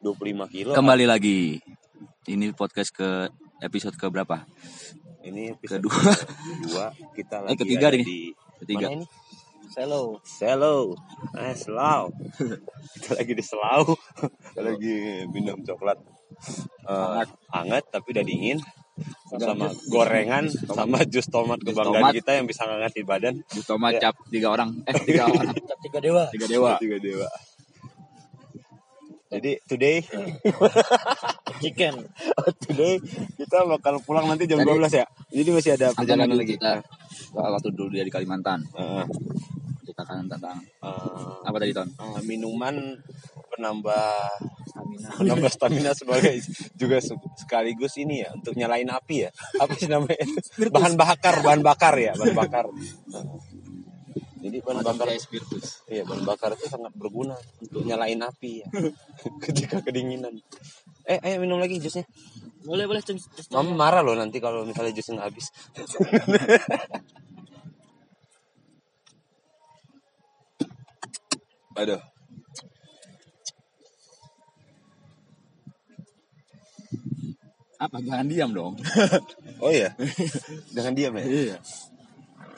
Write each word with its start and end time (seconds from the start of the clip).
25 0.00 0.48
kilo. 0.48 0.72
Kembali 0.72 1.04
lagi. 1.04 1.60
Ini 2.24 2.56
podcast 2.56 2.88
ke 2.88 3.28
episode 3.60 3.92
ke 3.94 4.08
berapa? 4.08 4.48
Ini 5.20 5.52
episode 5.52 5.84
Kedua. 5.84 6.12
kedua 6.56 6.86
kita 7.12 7.36
Eh, 7.36 7.42
lagi 7.44 7.58
ketiga 7.60 7.86
ada 7.86 7.96
nih. 8.00 8.04
di 8.04 8.20
Ketiga. 8.58 8.86
Mana 8.88 8.96
ini? 8.96 9.06
Selo. 9.68 10.02
Selo. 10.24 10.76
Eh, 11.36 11.52
Selau. 11.54 12.08
kita 12.96 13.12
lagi 13.14 13.32
di 13.36 13.44
Selau. 13.44 13.92
Kita 14.16 14.60
lagi 14.62 14.94
minum 15.28 15.60
coklat. 15.60 16.00
Eh, 16.00 16.88
Hangat. 16.88 17.28
hangat 17.52 17.84
tapi 17.90 18.06
udah 18.10 18.24
dingin. 18.24 18.58
Sama 19.30 19.68
jus- 19.68 19.84
gorengan 19.88 20.44
sama 20.48 21.00
jus 21.04 21.24
tomat 21.26 21.56
Jus 21.60 21.72
kebanggaan 21.72 22.08
tomat. 22.08 22.12
kita 22.16 22.30
yang 22.36 22.44
bisa 22.44 22.64
ngangatin 22.64 23.04
badan. 23.04 23.34
Di 23.44 23.60
tomat 23.64 23.92
Ya. 23.96 24.00
cap 24.08 24.16
tiga 24.28 24.48
orang. 24.48 24.76
Eh 24.84 24.96
tiga 25.04 25.24
orang. 25.24 25.52
Cap 25.56 25.78
tiga 25.80 25.98
dewa. 26.00 26.24
Tiga 26.28 26.46
dewa. 26.48 26.72
Tiga 26.76 26.96
dewa. 26.96 27.28
Jadi 29.30 29.62
today 29.62 29.96
Chicken. 31.62 31.94
today 32.60 32.98
kita 33.36 33.62
bakal 33.64 34.00
pulang 34.00 34.26
nanti 34.26 34.44
jam 34.44 34.58
Tadi- 34.58 34.74
12 34.74 34.90
ya. 34.92 35.06
Jadi 35.30 35.48
masih 35.50 35.70
ada 35.74 35.86
perjalanan 35.92 36.34
lagi. 36.34 36.56
kita 36.56 36.82
waktu 37.32 37.70
dulu 37.70 37.90
dia 37.90 38.02
di 38.02 38.10
Kalimantan. 38.10 38.66
Heeh. 38.68 39.04
Kita 39.82 40.02
kan 40.02 40.24
tentang 40.24 40.58
Eh, 40.80 41.32
apa 41.42 41.56
tadi 41.56 41.70
ton? 41.70 41.86
eh, 41.86 42.20
minuman 42.24 42.74
penambah 43.50 44.14
Stamina. 44.64 45.08
penambah 45.12 45.50
stamina 45.50 45.90
sebagai 46.00 46.40
juga 46.74 46.96
se- 46.98 47.12
sekaligus 47.36 47.98
ini 47.98 48.22
ya 48.22 48.30
untuk 48.32 48.54
nyalain 48.54 48.86
api 48.88 49.26
ya 49.26 49.30
apa 49.58 49.74
sih 49.74 49.84
namanya 49.84 50.22
bahan 50.64 50.94
bakar 50.94 51.42
bahan 51.42 51.60
bakar 51.60 51.94
ya 51.94 52.14
bahan 52.14 52.32
bakar 52.32 52.64
jadi 54.50 54.58
bahan 54.66 54.82
bakar 54.82 55.06
spiritus. 55.16 55.86
iya 55.86 56.02
bahan 56.02 56.26
bakar 56.26 56.50
itu 56.58 56.66
sangat 56.66 56.90
berguna 56.98 57.38
untuk 57.62 57.86
nyalain 57.86 58.18
api 58.18 58.60
ya 58.60 58.66
ketika 59.46 59.78
kedinginan 59.80 60.34
eh 61.06 61.22
ayo 61.22 61.38
minum 61.38 61.62
lagi 61.62 61.78
jusnya 61.78 62.02
Boleh 62.60 62.84
boleh 62.84 63.00
ceng. 63.00 63.16
ceng- 63.16 63.56
mama 63.56 63.72
marah 63.72 64.02
loh 64.02 64.12
nanti 64.12 64.36
kalau 64.36 64.66
misalnya 64.68 64.92
jusnya 64.92 65.22
habis 65.22 65.48
aduh 71.80 72.00
Apa? 77.80 77.96
Jangan 78.04 78.28
diam 78.28 78.50
dong. 78.52 78.76
oh 79.64 79.72
iya 79.72 79.96
jangan 80.76 80.92
diam 80.92 81.16
ya 81.16 81.24
Iya. 81.24 81.56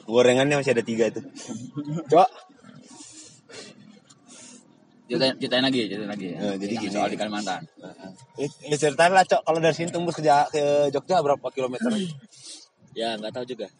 Gorengannya 0.06 0.58
masih 0.58 0.72
ada 0.74 0.84
tiga 0.84 1.08
itu 1.10 1.20
coba 2.10 2.26
Ceritain, 5.12 5.36
ceritain 5.36 5.60
lagi, 5.60 5.80
ceritain 5.92 6.08
lagi. 6.08 6.26
Ya. 6.32 6.38
Ya, 6.40 6.52
jadi 6.56 6.72
gini. 6.80 6.88
soal 6.88 7.12
di 7.12 7.20
Kalimantan. 7.20 7.68
Ya 8.64 8.76
ceritain 8.80 9.12
lah 9.12 9.28
cok 9.28 9.44
kalau 9.44 9.60
dari 9.60 9.76
sini 9.76 9.92
tembus 9.92 10.16
ke, 10.16 10.24
ke 10.24 10.62
Jogja 10.88 11.20
berapa 11.20 11.46
kilometer? 11.52 11.92
Ya 12.92 13.16
nggak 13.16 13.32
tahu 13.32 13.44
juga. 13.48 13.72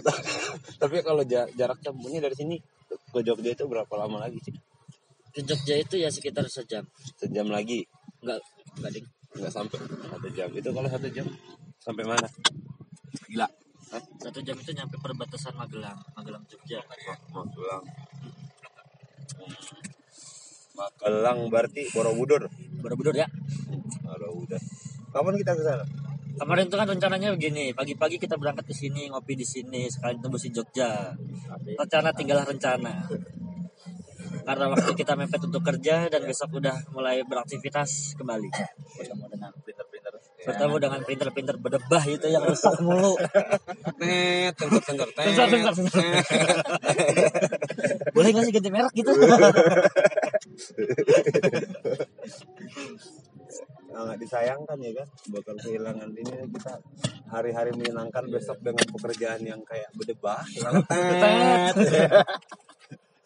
Tapi 0.80 1.04
kalau 1.04 1.20
ja- 1.28 1.48
jarak 1.56 1.76
tempuhnya 1.84 2.24
dari 2.24 2.32
sini 2.32 2.56
ke 2.88 3.20
Jogja 3.20 3.52
itu 3.52 3.68
berapa 3.68 3.92
lama 4.00 4.16
lagi 4.16 4.40
sih? 4.40 4.56
Ke 5.32 5.44
Jogja 5.44 5.76
itu 5.76 6.00
ya 6.00 6.08
sekitar 6.08 6.48
sejam. 6.48 6.88
Sejam 7.20 7.52
lagi? 7.52 7.84
Enggak 8.24 8.40
enggak 8.80 8.90
ding. 8.96 9.06
Nggak 9.36 9.52
sampai 9.52 9.76
satu 9.84 10.28
jam. 10.32 10.48
Itu 10.56 10.68
kalau 10.72 10.88
satu 10.88 11.08
jam 11.12 11.28
sampai 11.84 12.04
mana? 12.08 12.28
Gila. 13.28 13.44
Satu 13.90 14.38
jam 14.46 14.54
itu 14.54 14.70
nyampe 14.70 14.94
perbatasan 15.02 15.58
Magelang, 15.58 15.98
Magelang 16.14 16.46
Jogja. 16.46 16.78
Magelang. 17.34 17.82
Magelang 20.78 21.38
berarti 21.50 21.82
Borobudur. 21.90 22.46
Borobudur 22.78 23.14
ya. 23.18 23.26
Borobudur. 24.06 24.62
Kapan 25.10 25.34
kita 25.42 25.52
ke 25.58 25.62
sana? 25.66 25.84
Kemarin 26.40 26.70
tuh 26.72 26.78
kan 26.78 26.88
rencananya 26.88 27.34
begini, 27.36 27.74
pagi-pagi 27.76 28.16
kita 28.16 28.38
berangkat 28.38 28.64
ke 28.64 28.72
sini, 28.72 29.10
ngopi 29.12 29.36
di 29.36 29.44
sini, 29.44 29.90
sekalian 29.90 30.22
tembus 30.22 30.46
di 30.46 30.54
Jogja. 30.54 31.12
Rencana 31.76 32.14
tinggallah 32.14 32.46
rencana. 32.46 33.04
Karena 34.46 34.64
waktu 34.72 34.92
kita 34.96 35.18
mepet 35.18 35.42
untuk 35.44 35.60
kerja 35.60 36.08
dan 36.08 36.22
besok 36.24 36.62
udah 36.62 36.72
mulai 36.96 37.20
beraktivitas 37.26 38.16
kembali. 38.16 38.48
Printer-printer. 38.48 39.52
Bertemu 40.40 40.76
dengan 40.80 41.00
printer-printer 41.04 41.56
berdebah 41.60 42.02
itu 42.08 42.26
yang 42.32 42.44
rusak 42.44 42.80
mulu. 42.80 43.16
Net, 44.00 44.56
tengkar, 44.56 44.82
tengkar, 44.82 45.08
Bentar, 45.12 45.46
bentar, 45.52 45.72
bentar. 45.76 46.00
Boleh 48.16 48.28
nggak 48.32 48.44
sih 48.48 48.52
ganti 48.56 48.70
merek 48.72 48.92
gitu? 48.96 49.12
sangat 53.90 54.22
disayangkan 54.22 54.78
ya 54.80 55.02
kan 55.02 55.08
bakal 55.34 55.54
kehilangan 55.60 56.08
ini 56.14 56.46
kita 56.56 56.74
hari-hari 57.28 57.74
menyenangkan 57.76 58.24
besok 58.32 58.56
dengan 58.64 58.86
pekerjaan 58.86 59.42
yang 59.44 59.60
kayak 59.66 59.90
berdebah? 59.92 60.40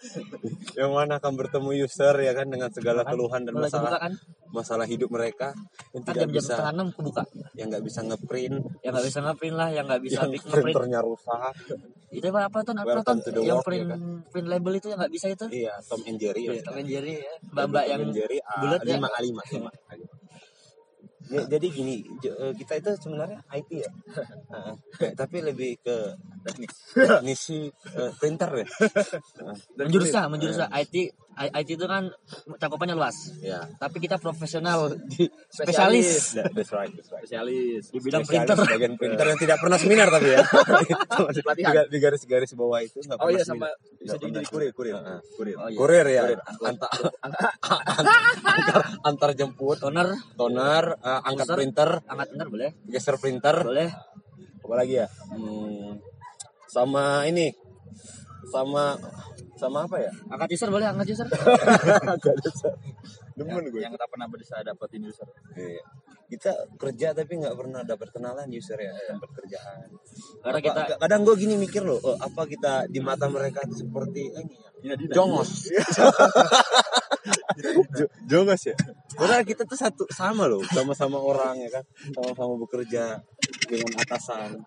yang 0.78 0.90
mana 0.90 1.16
akan 1.16 1.32
bertemu 1.34 1.70
user 1.82 2.14
ya 2.18 2.32
kan 2.32 2.46
dengan 2.46 2.68
segala 2.68 3.02
keluhan 3.02 3.42
dan 3.42 3.54
masalah 3.56 3.96
kan? 3.98 4.12
masalah 4.50 4.84
hidup 4.84 5.08
mereka 5.08 5.50
yang 5.90 6.02
Kan 6.02 6.14
tidak 6.14 6.28
bisa 6.30 6.54
enam 6.68 6.88
kebuka. 6.90 7.22
yang 7.52 7.66
nggak 7.68 7.82
bisa 7.82 8.00
ngeprint 8.02 8.56
Yang 8.80 8.92
nggak 8.94 9.06
bisa 9.06 9.20
ngeprint 9.20 9.56
lah, 9.56 9.68
yang 9.68 9.84
nggak 9.86 10.02
bisa 10.02 10.18
yang 10.20 10.30
ngeprint. 10.30 10.64
printernya 10.70 11.00
rusak 11.00 11.54
Itu 12.08 12.26
apa 12.30 12.40
apa 12.46 12.58
tuh? 12.62 12.72
Apa 12.72 13.00
tuh? 13.02 13.42
Yang 13.42 13.60
print 13.62 13.86
ya 13.86 13.96
print 14.28 14.46
label 14.46 14.72
itu 14.74 14.86
yang 14.88 14.98
nggak 14.98 15.12
bisa 15.12 15.26
itu? 15.28 15.46
iya 15.50 15.74
Tom 15.82 16.00
and 16.04 16.16
Jerry 16.16 16.42
Iya, 16.44 16.52
ya. 16.52 16.62
Tom 16.62 16.76
and 16.76 16.88
Jerry 16.88 17.14
ya. 17.18 17.32
Mbak-mbak 17.50 17.84
yang 17.84 17.98
Tom 17.98 18.06
and 18.06 18.14
Jerry 18.14 18.38
bulat 18.60 18.80
ya. 18.80 18.94
A5 18.94 19.06
A5 19.10 19.38
A5 19.90 20.02
Ya, 21.24 21.40
jadi 21.48 21.66
gini, 21.66 22.04
eh, 22.20 22.52
kita 22.52 22.76
itu 22.76 22.90
sebenarnya 23.00 23.40
IT 23.50 23.70
ya, 23.72 23.88
Heeh. 23.88 24.72
Kayak- 25.00 25.16
tapi 25.16 25.36
lebih 25.40 25.80
ke 25.80 25.96
teknik, 26.44 26.70
teknisi 27.24 27.68
eh, 27.70 28.10
printer 28.14 28.50
ya. 28.60 28.66
Heeh. 28.68 29.56
menjurus 29.78 30.12
lah, 30.12 30.26
menjurus 30.28 30.58
lah. 30.60 30.68
IT 30.74 30.94
IT 31.36 31.68
itu 31.72 31.84
kan 31.84 32.08
cakupannya 32.54 32.94
luas. 32.94 33.34
Ya, 33.38 33.66
Tapi 33.74 33.98
kita 33.98 34.16
profesional 34.16 34.92
di 35.10 35.26
spesialis 35.46 36.34
That- 36.34 36.52
that's 36.52 36.70
right, 36.70 36.88
that's 36.88 37.08
right. 37.08 37.22
Spesialis. 37.22 37.88
di 37.88 37.98
bidang 37.98 38.22
Spesialis 38.22 38.48
printer. 38.48 38.70
bagian 38.70 38.94
printer 38.94 39.26
yang 39.26 39.38
tidak 39.38 39.58
pernah 39.58 39.76
seminar 39.76 40.08
tapi 40.08 40.28
ya. 40.30 40.40
Itu 40.84 41.42
Pelatihan. 41.42 41.72
di- 41.84 41.90
Di 41.90 41.98
garis-garis 41.98 42.50
bawah 42.54 42.78
itu 42.78 42.98
nggak 42.98 43.16
Oh 43.16 43.26
pernah 43.26 43.34
iya 43.34 43.44
sama 43.44 43.66
seminar. 43.66 43.98
bisa 43.98 44.16
jadi 44.16 44.46
kurir, 44.46 44.70
kurir. 44.72 44.94
Heeh. 44.94 45.18
Kurir. 45.34 45.54
Oh 45.56 45.66
iya. 45.66 45.76
Kurir 45.76 46.06
ya, 46.06 46.22
Kurir. 46.24 46.40
antar, 46.62 46.90
antar, 47.20 47.50
antar 49.02 49.30
jemput, 49.34 49.76
Toner, 49.76 50.08
toner, 50.34 50.84
eh, 50.96 51.20
angkat 51.24 51.46
User. 51.46 51.56
printer, 51.56 51.90
angkat 52.04 52.26
printer 52.30 52.48
boleh? 52.48 52.70
geser 52.86 53.16
printer, 53.18 53.56
Boleh. 53.60 53.90
apa 54.60 54.74
lagi 54.74 54.94
ya? 54.96 55.06
Hmm, 55.30 55.98
sama 56.66 57.24
ini, 57.24 57.52
sama 58.48 58.96
sama 59.64 59.84
apa 59.84 59.96
ya? 59.98 60.12
Angkat 60.28 60.48
user 60.50 60.68
boleh, 60.68 60.86
angkat 60.86 61.06
user. 61.10 61.26
Ada 61.26 62.50
Sa. 62.52 62.68
Demen 63.34 63.66
gue. 63.66 63.82
yang 63.82 63.94
tak 63.94 64.06
pernah 64.06 64.28
bisa 64.28 64.60
dapetin 64.60 65.02
user. 65.04 65.26
Iya. 65.54 65.82
Kita 66.24 66.50
kerja 66.76 67.12
tapi 67.12 67.36
nggak 67.36 67.54
pernah 67.54 67.80
dapat 67.82 68.08
kenalan 68.10 68.48
user 68.48 68.76
ya 68.76 68.92
tempat 69.08 69.30
kerjaan. 69.34 69.88
Karena 70.40 70.58
Apa- 70.58 70.66
kita 70.66 70.80
kadang 70.98 71.20
gue 71.22 71.34
gini 71.36 71.54
mikir 71.54 71.82
loh, 71.82 71.98
oh, 71.98 72.16
apa 72.16 72.44
kita 72.44 72.86
di 72.86 73.00
mata 73.00 73.26
mereka 73.26 73.64
seperti 73.66 74.30
ini 74.30 74.54
ya? 74.82 74.94
Dina. 74.94 75.12
Jongos. 75.12 75.50
Jo- 77.94 78.12
Jongos 78.26 78.62
ya. 78.66 78.76
Padahal 79.14 79.42
kita 79.42 79.64
tuh 79.64 79.78
satu 79.78 80.04
sama 80.10 80.44
loh, 80.44 80.60
sama-sama 80.66 81.16
orang 81.16 81.56
ya 81.58 81.70
kan, 81.70 81.84
sama-sama 82.12 82.54
bekerja 82.60 83.20
dengan 83.64 83.90
atasan. 83.96 84.60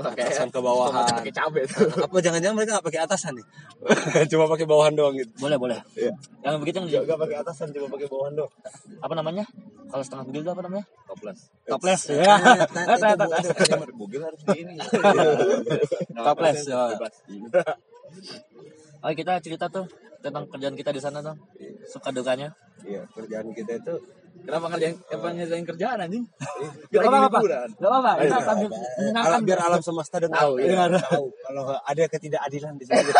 Atasan 0.00 0.48
ke 0.48 0.60
bawahan. 0.66 1.06
Pakai 1.22 1.34
cabe 1.34 1.60
tuh. 1.66 1.88
Apa 2.06 2.16
jangan-jangan 2.18 2.54
mereka 2.54 2.70
nggak 2.78 2.86
pakai 2.86 3.00
atasan 3.02 3.32
nih? 3.34 3.46
cuma 4.30 4.44
pakai 4.46 4.66
bawahan 4.66 4.94
doang 4.94 5.14
gitu. 5.14 5.30
boleh, 5.38 5.58
boleh. 5.58 5.78
Iya. 5.94 6.12
Yang 6.42 6.54
begitu 6.62 6.76
yang 6.78 6.86
Nggak 6.88 7.02
nggak 7.06 7.20
pakai 7.24 7.36
atasan, 7.42 7.66
cuma 7.70 7.86
pakai 7.88 8.06
bawahan 8.06 8.32
doang. 8.34 8.52
apa 8.98 9.14
namanya? 9.14 9.44
Kalau 9.88 10.02
setengah 10.04 10.24
bugil 10.24 10.42
itu 10.42 10.50
apa 10.52 10.62
namanya? 10.62 10.84
Toples. 11.08 11.38
Toples. 11.64 12.02
Eh, 12.08 12.20
Ya. 12.20 12.36
Bugil 13.90 14.20
harus 14.20 14.40
di 14.44 14.56
ini. 14.60 14.74
Toples. 16.12 16.58
ya. 16.64 16.92
Bebas. 16.92 17.14
Oh, 18.98 19.12
kita 19.14 19.32
cerita 19.38 19.66
tuh 19.68 19.86
tentang 20.18 20.44
kerjaan 20.46 20.74
kita 20.74 20.90
di 20.90 21.00
sana 21.00 21.22
tuh. 21.22 21.36
Suka 21.86 22.10
dukanya. 22.10 22.50
Iya, 22.82 23.06
kerjaan 23.10 23.50
kita 23.50 23.78
itu 23.78 23.94
Kenapa 24.38 24.66
ngerjain 24.68 24.94
apa 24.96 25.26
ngerjain 25.30 25.66
kerjaan 25.66 25.98
anjing? 26.00 26.24
Gak 26.92 27.02
apa-apa. 27.02 27.38
Gak 27.70 27.80
apa-apa. 27.80 28.10
Kita 28.18 28.36
sambil 28.40 28.68
menyenangkan. 28.70 29.40
biar 29.44 29.60
alam 29.60 29.80
semesta 29.80 30.16
dengar 30.18 30.38
Tahu, 30.40 30.52
ya. 30.58 30.86
tahu 31.00 31.24
kalau 31.32 31.62
ada 31.76 32.02
ketidakadilan 32.06 32.74
di 32.74 32.84
sini. 32.84 33.12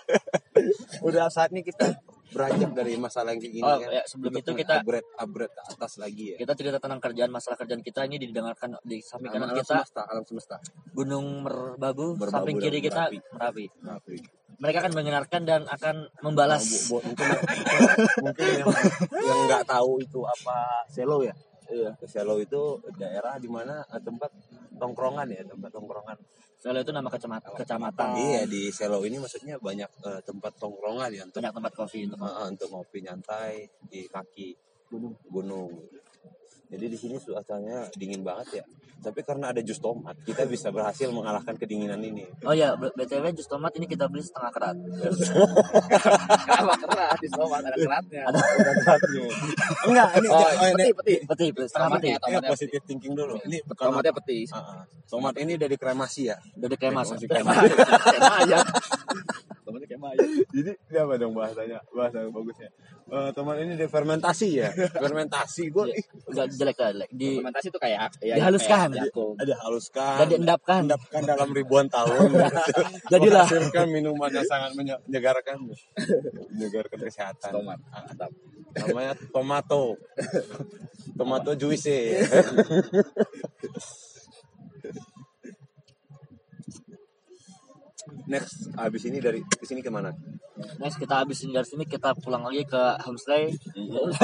Udah 1.06 1.28
saatnya 1.28 1.62
kita 1.62 1.96
beranjak 2.30 2.70
dari 2.72 2.94
masalah 2.94 3.34
yang 3.34 3.42
kayak 3.42 3.52
gini 3.52 3.64
Oh, 3.64 3.74
kan. 3.74 3.90
ya, 3.90 4.02
sebelum 4.06 4.30
Untuk 4.32 4.54
itu 4.54 4.62
kita- 4.62 4.78
upgrade 4.80 5.08
upgrade 5.14 5.50
ke 5.50 5.62
atas 5.66 5.92
lagi 5.98 6.24
ya. 6.30 6.36
Kita 6.38 6.52
cerita 6.54 6.78
tentang 6.78 7.00
kerjaan 7.00 7.26
masalah 7.28 7.56
kerjaan 7.56 7.82
kita 7.82 8.06
ini 8.06 8.16
didengarkan 8.18 8.78
di 8.80 9.02
samping 9.02 9.30
Alam, 9.30 9.34
kanan 9.34 9.48
alam 9.50 9.58
kita 9.58 9.74
semesta, 9.76 10.02
alam 10.06 10.24
semesta. 10.24 10.56
Gunung 10.92 11.42
Merbabu, 11.42 12.14
Merbabu 12.14 12.30
samping 12.30 12.56
dan 12.56 12.64
kiri 12.64 12.78
kita 12.80 13.02
Merapi. 13.02 13.18
Merapi. 13.34 13.64
Merapi. 13.82 14.16
Mereka 14.60 14.84
akan 14.84 14.92
mendengarkan 14.92 15.42
dan 15.48 15.64
akan 15.64 16.04
membalas. 16.20 16.92
Bu- 16.92 17.00
bu- 17.00 17.08
mungkin 17.08 17.28
mungkin 18.24 18.46
yang 18.60 18.68
yang 19.16 19.38
nggak 19.48 19.64
tahu 19.64 20.04
itu 20.04 20.20
apa 20.20 20.84
selo 20.92 21.24
ya? 21.24 21.32
Iya. 21.70 21.96
Selo 22.04 22.36
itu 22.36 22.76
daerah 23.00 23.40
di 23.40 23.48
mana 23.48 23.80
eh, 23.88 24.02
tempat 24.04 24.28
tongkrongan 24.76 25.26
ya 25.32 25.42
tempat 25.48 25.70
tongkrongan. 25.72 26.18
Selo 26.60 26.78
itu 26.84 26.92
nama 26.92 27.08
kecamatan 27.08 27.56
kecamatan. 27.56 28.08
Iya 28.20 28.42
di 28.44 28.68
selo 28.68 29.00
ini 29.08 29.16
maksudnya 29.16 29.56
banyak 29.56 29.90
eh, 30.04 30.20
tempat 30.28 30.52
tongkrongan 30.60 31.08
ya 31.16 31.24
untuk 31.24 31.40
banyak 31.40 31.56
tempat 31.56 31.72
kopi 31.72 31.98
untuk 32.04 32.20
eh, 32.20 32.46
untuk 32.52 32.68
ngopi 32.68 32.98
nyantai 33.00 33.64
di 33.88 34.04
kaki. 34.04 34.52
Gunung. 34.92 35.14
Gunung. 35.24 35.72
Jadi 36.70 36.84
di 36.86 36.98
sini 36.98 37.16
suasananya 37.18 37.90
dingin 37.96 38.22
banget 38.22 38.62
ya 38.62 38.64
tapi 39.00 39.20
karena 39.24 39.50
ada 39.50 39.60
jus 39.64 39.80
tomat 39.80 40.12
kita 40.22 40.44
bisa 40.44 40.68
berhasil 40.68 41.08
mengalahkan 41.08 41.56
kedinginan 41.56 41.98
ini. 42.04 42.28
Oh 42.44 42.52
ya 42.52 42.76
b- 42.76 42.92
btw 42.92 43.32
jus 43.32 43.48
tomat 43.48 43.72
ini 43.76 43.88
kita 43.88 44.06
beli 44.06 44.20
setengah 44.20 44.52
kerat. 44.52 44.76
Kenapa 46.44 46.74
keras 46.84 47.16
di 47.20 47.28
tomat 47.32 47.60
ada 47.64 47.76
keratnya. 47.76 48.22
ada 48.28 48.38
enggak 49.88 50.08
ini 50.20 50.28
Oh, 50.30 50.38
oh, 50.38 50.68
ini 50.70 50.92
peti, 50.94 51.16
peti. 51.26 51.46
peti 51.50 51.66
setengah 51.66 51.88
peti. 51.98 52.12
Tomatnya, 52.12 52.14
ini 52.14 52.20
tomatnya 52.20 52.50
positive 52.52 52.84
thinking 52.86 53.14
dulu. 53.16 53.34
Ini 53.48 53.58
bukan 53.66 53.84
Tomatnya 53.90 54.12
peti. 54.20 54.38
Ah. 54.52 54.84
tomat 55.10 55.34
ini 55.42 55.58
dari 55.58 55.74
kremasi 55.74 56.22
ya? 56.30 56.36
Dari 56.54 56.76
kremas 56.78 57.10
Masih 57.10 57.26
Kayak 57.26 58.62
Tomatnya 59.70 59.86
kayak 59.86 60.02
mayat. 60.02 60.26
Jadi 60.58 60.72
ini 60.74 60.98
apa 60.98 61.14
dong 61.14 61.32
bahasanya? 61.32 61.78
Bahasa 61.94 62.18
bagusnya. 62.26 62.70
Eh, 63.06 63.30
teman 63.30 63.54
ini 63.58 63.74
difermentasi 63.74 64.48
ya. 64.58 64.68
Fermentasi 65.02 65.70
gue 65.70 65.84
Enggak 66.26 66.46
jelek 66.50 66.76
lah 66.76 66.90
jelek 66.90 67.10
di 67.10 67.38
Fermentasi 67.38 67.66
itu 67.70 67.78
kayak 67.78 67.98
ya, 68.18 68.34
Dihaluskan. 68.38 68.88
kayak 68.90 69.06
jagung. 69.06 69.34
ada 69.38 69.54
haluskan. 69.62 70.16
dan 70.18 70.26
diendapkan 70.28 70.78
endapkan 70.84 71.22
dalam 71.22 71.48
ribuan 71.58 71.86
tahun. 71.86 72.28
Jadilah. 73.06 73.46
Menghasilkan 73.46 73.86
minuman 73.88 74.30
yang 74.30 74.46
sangat 74.46 74.70
menye- 74.74 75.02
menyegarkan. 75.06 75.56
menyegarkan 76.50 76.98
kesehatan. 76.98 77.50
Tomat. 77.54 77.78
Mantap. 77.78 78.30
Namanya 78.70 79.14
tomato. 79.30 79.94
tomato 81.14 81.50
juice. 81.54 82.18
Next, 88.30 88.70
abis 88.78 89.02
ini 89.04 89.18
dari 89.18 89.42
ke 89.42 89.66
sini 89.66 89.82
ke 89.82 89.90
mana? 89.90 90.14
next 90.76 91.00
kita 91.00 91.24
habisin 91.24 91.50
dari 91.50 91.64
sini 91.64 91.88
kita 91.88 92.12
pulang 92.14 92.44
lagi 92.44 92.62
ke 92.62 92.82
homestay 93.00 93.48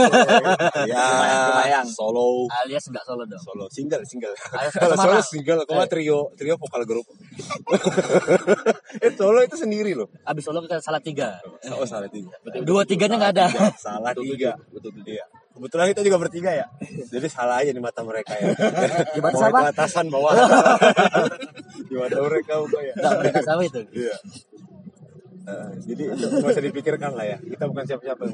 ya, 0.92 1.04
Kemayang. 1.48 1.88
Solo. 1.88 2.44
alias 2.60 2.84
enggak 2.86 3.08
solo 3.08 3.24
dong 3.24 3.40
Solo 3.40 3.64
single 3.66 4.04
single. 4.04 4.36
Kalau 4.70 4.94
Solo 4.94 5.16
single, 5.24 5.64
kalau 5.64 5.80
nggak 5.80 5.90
trio 5.90 6.28
trio 6.36 6.54
vokal 6.54 6.84
grup. 6.84 7.08
eh 9.04 9.12
Solo 9.16 9.40
itu 9.42 9.56
sendiri 9.56 9.96
loh. 9.96 10.12
habis 10.22 10.44
solo 10.44 10.60
kita 10.60 10.76
salah 10.78 11.00
tiga 11.00 11.40
Oh 11.72 11.88
salah 11.88 12.06
tiga. 12.06 12.30
dua 12.62 12.84
tiganya 12.84 13.16
nggak 13.16 13.32
ada 13.32 13.46
Salah 13.74 14.12
tiga. 14.12 14.60
Betul 14.70 14.92
Iya. 15.08 15.24
Kebetulan 15.56 15.86
kita 15.88 16.02
juga 16.04 16.18
bertiga 16.20 16.50
ya. 16.52 16.66
Jadi 17.08 17.26
salah 17.26 17.64
aja 17.64 17.72
di 17.72 17.80
mata 17.80 18.04
mereka 18.04 18.36
ya. 18.36 18.52
Di 19.08 19.20
mata 19.24 19.32
Mau 19.32 19.40
siapa? 19.40 19.58
atasan 19.72 20.06
bawah. 20.06 20.36
di 21.88 21.94
mata 21.96 22.18
mereka 22.20 22.60
bukan 22.60 22.82
ya. 22.82 22.94
nggak 22.94 23.14
mereka 23.18 23.40
sama 23.40 23.62
itu 23.64 23.80
Iya. 23.90 24.16
Eh, 25.46 25.68
jadi 25.86 26.02
nggak 26.12 26.44
usah 26.44 26.64
dipikirkan 26.64 27.10
lah 27.14 27.24
ya. 27.24 27.38
Kita 27.40 27.64
bukan 27.66 27.84
siapa-siapa. 27.84 28.24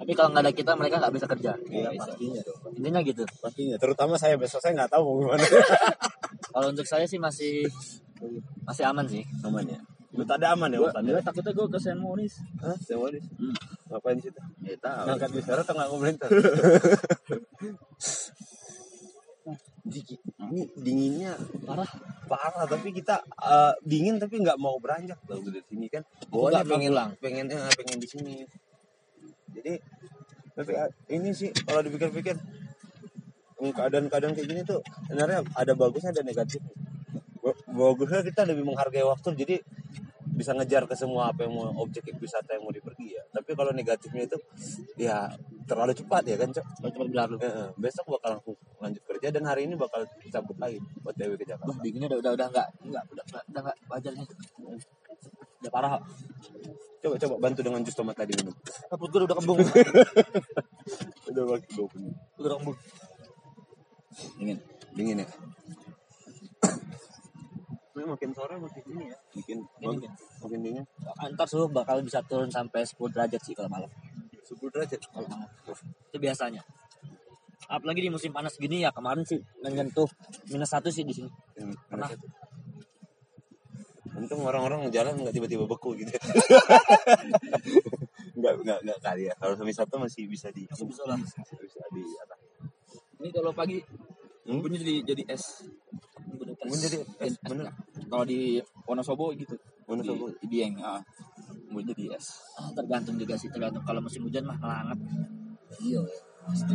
tapi 0.00 0.16
kalau 0.16 0.32
nggak 0.32 0.44
ada 0.48 0.52
kita 0.52 0.72
mereka 0.74 0.96
nggak 0.96 1.12
bisa 1.12 1.26
kerja 1.28 1.52
Iya 1.62 1.92
pastinya 1.92 2.40
dong. 2.40 2.72
intinya 2.72 3.00
gitu 3.04 3.22
Pastinya. 3.36 3.76
Terutama 3.76 4.16
saya 4.16 4.34
besok 4.36 4.58
saya 4.58 4.72
nggak 4.74 4.90
tahu 4.90 5.04
mau 5.04 5.16
gimana. 5.22 5.44
kalau 6.56 6.66
untuk 6.72 6.84
saya 6.84 7.04
sih 7.04 7.20
masih 7.20 7.68
masih 8.64 8.84
aman 8.88 9.04
sih 9.04 9.20
aman 9.44 9.60
ya. 9.64 9.76
Menurut 10.10 10.32
ada 10.32 10.56
aman 10.56 10.68
ya? 10.68 10.78
Gua 10.80 10.90
takutnya 11.22 11.52
gue 11.52 11.66
ke 11.68 11.78
Saint 11.78 12.00
Moritz. 12.00 12.40
Hah? 12.58 12.74
Sewaris? 12.80 13.22
Hmm. 13.38 13.54
Ngapain 13.90 14.16
di 14.16 14.22
situ? 14.30 14.40
Ya 14.62 14.76
tahu. 14.78 15.04
Ngangkat 15.10 15.30
bicara 15.34 15.60
atau 15.66 15.74
nggak 15.74 15.88
ngobrolin 15.90 16.16
ini 20.50 20.62
dinginnya 20.78 21.34
parah, 21.66 21.90
parah. 22.30 22.64
Tapi 22.70 22.94
kita 22.94 23.18
eh, 23.26 23.74
dingin 23.82 24.22
tapi 24.22 24.38
nggak 24.38 24.58
mau 24.62 24.78
beranjak 24.78 25.18
loh 25.26 25.42
dari 25.42 25.62
sini 25.66 25.86
kan. 25.90 26.06
Mau 26.30 26.46
pengen 26.62 26.94
pulang. 26.94 27.10
pengen 27.18 27.46
eh, 27.50 27.72
pengen 27.74 27.98
di 27.98 28.06
sini. 28.06 28.46
Jadi 29.50 29.74
tapi 30.54 30.72
eh, 30.78 30.90
ini 31.10 31.34
sih 31.34 31.50
kalau 31.66 31.82
dipikir-pikir 31.82 32.38
keadaan-keadaan 33.60 34.32
kayak 34.32 34.48
gini 34.48 34.62
tuh 34.64 34.80
sebenarnya 35.10 35.42
ada 35.58 35.72
bagusnya 35.74 36.14
ada 36.14 36.22
negatifnya. 36.22 36.72
Ba- 37.42 37.58
Bagusnya 37.68 38.22
kita 38.22 38.46
lebih 38.46 38.64
menghargai 38.64 39.04
waktu 39.04 39.34
jadi 39.34 39.56
bisa 40.34 40.54
ngejar 40.56 40.86
ke 40.86 40.94
semua 40.94 41.30
apa 41.30 41.44
yang 41.46 41.52
mau 41.54 41.70
objek 41.82 42.06
wisata 42.18 42.56
yang 42.56 42.64
mau 42.64 42.74
dipergi 42.74 43.18
ya. 43.18 43.22
Tapi 43.30 43.50
kalau 43.54 43.72
negatifnya 43.74 44.26
itu 44.26 44.38
ya 44.96 45.28
terlalu 45.66 45.92
cepat 45.94 46.22
ya 46.26 46.36
kan, 46.40 46.50
Cok. 46.50 46.66
kalau 46.80 46.90
cuma 46.94 47.06
berlalu 47.10 47.34
eh, 47.42 47.68
besok 47.78 48.18
bakal 48.18 48.38
langsung 48.38 48.56
lanjut 48.80 49.02
kerja 49.06 49.28
dan 49.30 49.44
hari 49.46 49.66
ini 49.68 49.74
bakal 49.78 50.02
cabut 50.32 50.56
lagi 50.58 50.78
buat 51.02 51.14
TW 51.14 51.32
ke 51.38 51.44
Jakarta. 51.46 51.70
Wah, 51.70 51.78
dinginnya 51.82 52.08
udah 52.10 52.18
udah 52.20 52.32
udah 52.36 52.46
nggak 52.50 52.68
nggak 52.90 53.04
udah 53.12 53.24
udah, 53.30 53.42
udah 53.50 53.60
nggak 53.68 53.76
wajar 53.90 54.12
nih 54.14 54.26
udah 55.60 55.72
parah 55.72 55.90
kok. 55.98 56.02
Coba 57.00 57.16
coba 57.16 57.34
bantu 57.40 57.60
dengan 57.64 57.80
jus 57.80 57.96
tomat 57.96 58.12
tadi 58.12 58.32
minum. 58.36 58.52
perut 58.92 59.08
gue 59.08 59.20
udah 59.24 59.36
kembung 59.40 59.58
Udah 61.30 61.42
dua 61.46 61.56
menit. 61.96 62.14
udah 62.36 62.50
kembung 62.60 62.76
Dingin. 64.36 64.58
Dingin 64.92 65.22
ya. 65.24 65.28
Tapi 68.00 68.08
makin 68.08 68.30
sore 68.32 68.56
makin 68.56 68.80
ini 68.88 69.12
ya. 69.12 69.18
Makin 69.36 69.58
Dingin. 69.76 70.10
makin 70.40 70.58
dingin. 70.64 70.84
ntar 71.36 71.44
suhu 71.44 71.68
bakal 71.68 72.00
bisa 72.00 72.24
turun 72.24 72.48
sampai 72.48 72.80
10 72.80 72.96
derajat 73.06 73.44
sih 73.44 73.52
kalau 73.52 73.68
malam 73.68 73.92
10 74.40 74.56
derajat. 74.66 74.96
kalau 75.06 75.28
malam 75.28 75.44
itu 76.08 76.16
biasanya 76.16 76.64
apalagi 77.68 78.00
di 78.00 78.08
musim 78.08 78.32
panas 78.32 78.56
gini 78.56 78.80
ya 78.80 78.88
kemarin 78.88 79.20
sih 79.22 79.36
menyentuh 79.60 80.08
minus 80.48 80.72
satu 80.72 80.88
sih 80.88 81.04
di 81.04 81.12
sini 81.12 81.28
Hmm, 81.54 81.76
Pernah. 81.86 82.08
Untung 84.10 84.40
orang-orang 84.42 84.88
jalan 84.88 85.20
nggak 85.20 85.30
tiba-tiba 85.30 85.68
beku 85.68 85.92
gitu. 85.94 86.08
Nggak 88.32 88.52
nggak 88.58 88.78
nggak 88.80 88.98
kali 88.98 89.28
ya. 89.28 89.34
Kalau 89.36 89.54
wisata 89.60 89.94
masih 89.96 90.24
bisa 90.24 90.48
di 90.48 90.64
Masih 90.66 90.88
bisa 90.88 91.02
lah. 91.04 91.20
bisa 91.20 91.84
di 91.92 92.02
atas. 92.16 92.40
Ini 93.20 93.28
kalau 93.30 93.52
pagi 93.52 93.76
Hmm? 94.40 94.56
bumbunya 94.58 94.80
jadi 94.80 94.94
jadi 95.04 95.22
es. 95.30 95.68
Mungkin 96.64 96.80
jadi 96.80 96.96
es 97.20 97.36
bener. 97.44 97.68
Kalau 98.10 98.24
di 98.26 98.58
Wonosobo 98.84 99.30
gitu. 99.38 99.54
Mana 99.86 100.02
Di, 100.02 100.10
di 100.42 100.46
Dieng. 100.50 100.74
Ah. 100.82 100.98
Bumbunya 101.70 101.94
jadi 101.94 102.04
es. 102.18 102.42
Ah, 102.58 102.70
tergantung 102.74 103.14
juga 103.14 103.38
sih 103.38 103.46
tergantung 103.46 103.86
kalau 103.86 104.02
musim 104.02 104.26
hujan 104.26 104.42
mah 104.42 104.58
malah 104.58 104.82
hangat 104.82 104.98
Iya. 105.78 106.02
Pasti. 106.42 106.74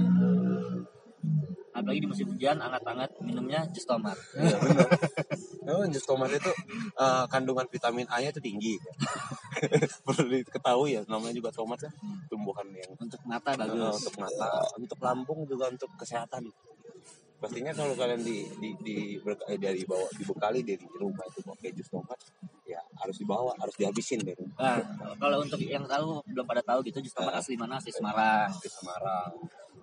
apalagi 1.76 2.00
di 2.00 2.08
musim 2.08 2.32
hujan 2.32 2.56
hangat-hangat 2.56 3.12
minumnya 3.20 3.68
jus 3.76 3.84
tomat 3.84 4.16
Iya 4.40 4.56
benar. 4.64 4.88
Memang 5.68 5.92
jus 5.92 6.06
tomat 6.08 6.32
itu 6.32 6.52
eh, 6.96 7.26
kandungan 7.28 7.68
vitamin 7.68 8.08
A-nya 8.08 8.32
itu 8.32 8.40
tinggi. 8.40 8.80
Perlu 10.08 10.30
diketahui 10.30 10.96
ya, 10.96 11.02
namanya 11.10 11.36
juga 11.36 11.52
tomat 11.52 11.84
kan 11.84 11.92
tumbuhan 12.32 12.70
yang 12.72 12.94
untuk 12.96 13.20
mata 13.28 13.58
bagus 13.60 14.08
untuk 14.08 14.16
mata, 14.24 14.50
untuk 14.80 15.00
lambung 15.04 15.44
juga 15.50 15.68
untuk 15.68 15.90
kesehatan. 16.00 16.48
Pastinya 17.46 17.70
kalau 17.72 17.94
kalian 17.94 18.26
di 18.26 18.42
di 18.58 18.70
di 18.82 18.98
ber- 19.22 19.46
eh, 19.46 19.62
dari 19.62 19.86
bawa 19.86 20.10
dibekali 20.12 20.66
dari 20.66 20.82
rumah 20.98 21.22
itu 21.30 21.46
pakai 21.46 21.70
jus 21.72 21.86
tomat, 21.88 22.18
ya 22.66 22.82
harus 22.98 23.22
dibawa, 23.22 23.54
harus 23.56 23.76
dihabisin 23.78 24.18
dari 24.20 24.34
rumah 24.34 24.58
Nah, 24.58 24.82
kalau 25.16 25.46
untuk 25.46 25.62
yang 25.62 25.86
tahu 25.86 26.26
belum 26.26 26.42
pada 26.42 26.66
tahu 26.66 26.82
gitu 26.84 26.98
jus 27.00 27.14
tomat 27.14 27.38
Ah. 27.38 27.40
asli 27.40 27.54
mana 27.54 27.78
asli 27.78 27.94
Semarang 27.94 28.50
di 28.58 28.66
Semarang. 28.66 29.30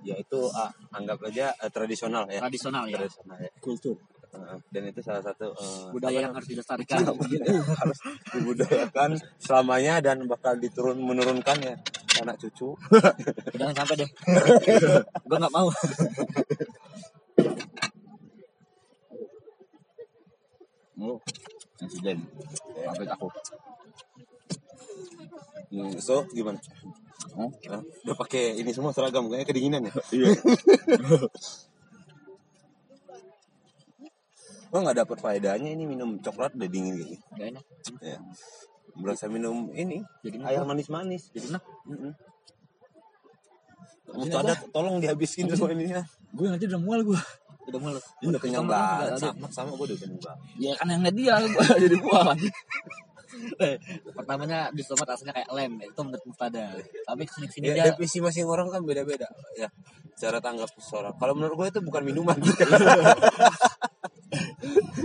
Ya 0.03 0.19
itu 0.19 0.41
ah, 0.51 0.67
anggap 0.91 1.23
aja 1.23 1.55
eh, 1.55 1.71
tradisional 1.71 2.27
ya. 2.27 2.43
tradisional 2.43 2.83
ya 2.85 2.99
Tradisional 2.99 3.39
ya. 3.39 3.51
Kultur. 3.63 3.95
Dan 4.73 4.89
itu 4.89 4.99
salah 4.99 5.23
satu 5.23 5.55
eh, 5.55 5.87
budaya 5.93 6.19
yang 6.25 6.35
harus 6.35 6.49
dilestarikan 6.51 7.05
harus 7.05 7.99
dibudayakan 8.33 9.11
selamanya 9.39 10.03
dan 10.03 10.27
bakal 10.27 10.57
diturun 10.57 10.99
menurunkan 10.99 11.55
ya 11.61 11.77
anak 12.19 12.37
cucu 12.37 12.73
jangan 13.53 13.73
sampai 13.77 13.95
deh 14.01 14.11
gue 15.29 15.37
nggak 15.37 15.53
mau 15.53 15.69
Oh. 21.03 21.19
Presiden. 21.77 22.23
Sampai 22.79 23.07
aku. 23.11 23.27
Hmm, 25.73 25.97
so 25.99 26.23
gimana 26.31 26.61
Oh. 27.33 27.49
Hah? 27.71 27.81
udah 28.05 28.17
pakai 28.19 28.61
ini 28.61 28.77
semua 28.77 28.93
seragam 28.93 29.25
kayaknya 29.31 29.47
kedinginan 29.49 29.83
ya 29.89 29.95
Iya. 30.13 30.37
oh 34.75 34.81
nggak 34.83 34.99
dapat 35.01 35.17
faedahnya 35.23 35.71
ini 35.73 35.89
minum 35.89 36.21
coklat 36.21 36.53
udah 36.59 36.69
dingin 36.69 36.99
gini 37.01 37.17
Gak 37.33 37.57
enak 37.57 37.65
ya 38.05 38.19
berasa 39.01 39.33
minum 39.33 39.73
ini 39.73 40.05
jadi 40.21 40.45
air 40.45 40.63
manis-manis 40.69 41.33
jadi 41.33 41.57
enak 41.57 41.65
Mm-mm. 41.89 42.13
Mustada 44.13 44.53
tolong 44.69 45.01
dihabisin 45.01 45.49
semua 45.49 45.73
ini 45.73 45.89
ya. 45.89 46.05
Gue 46.37 46.45
nanti 46.45 46.69
udah 46.69 46.81
mual 46.85 47.01
gue. 47.01 47.17
Udah 47.63 47.79
mulus 47.79 48.05
Udah 48.23 48.41
kenyang 48.43 48.67
kan 48.67 48.73
banget. 48.75 49.07
nggak. 49.07 49.21
Sama, 49.23 49.47
sama 49.53 49.71
gue 49.79 49.87
udah 49.93 49.99
kenyang 49.99 50.21
banget. 50.23 50.41
Ya 50.59 50.73
kan 50.75 50.87
yang 50.91 51.01
liat 51.07 51.17
dia 51.17 51.35
gue 51.41 51.65
jadi 51.89 51.97
lagi. 52.01 52.49
Eh, 53.33 53.81
Pertamanya 54.13 54.69
jus 54.77 54.85
tomat 54.93 55.09
rasanya 55.17 55.33
kayak 55.33 55.49
lem, 55.57 55.81
itu 55.81 56.01
menurut 56.05 56.21
Muftada. 56.29 56.77
Tapi 56.77 57.23
ke 57.25 57.33
sini 57.33 57.47
ke 57.49 57.53
sini 57.57 57.65
Ya, 57.73 57.75
dia 57.75 57.85
definisi 57.89 58.21
masing 58.21 58.45
orang 58.45 58.69
kan 58.69 58.85
beda-beda 58.85 59.25
ya 59.57 59.73
cara 60.21 60.37
tanggap 60.39 60.69
seseorang. 60.77 61.17
Kalau 61.17 61.33
menurut 61.33 61.57
gue 61.57 61.69
itu 61.73 61.81
bukan 61.81 62.03
minuman. 62.05 62.37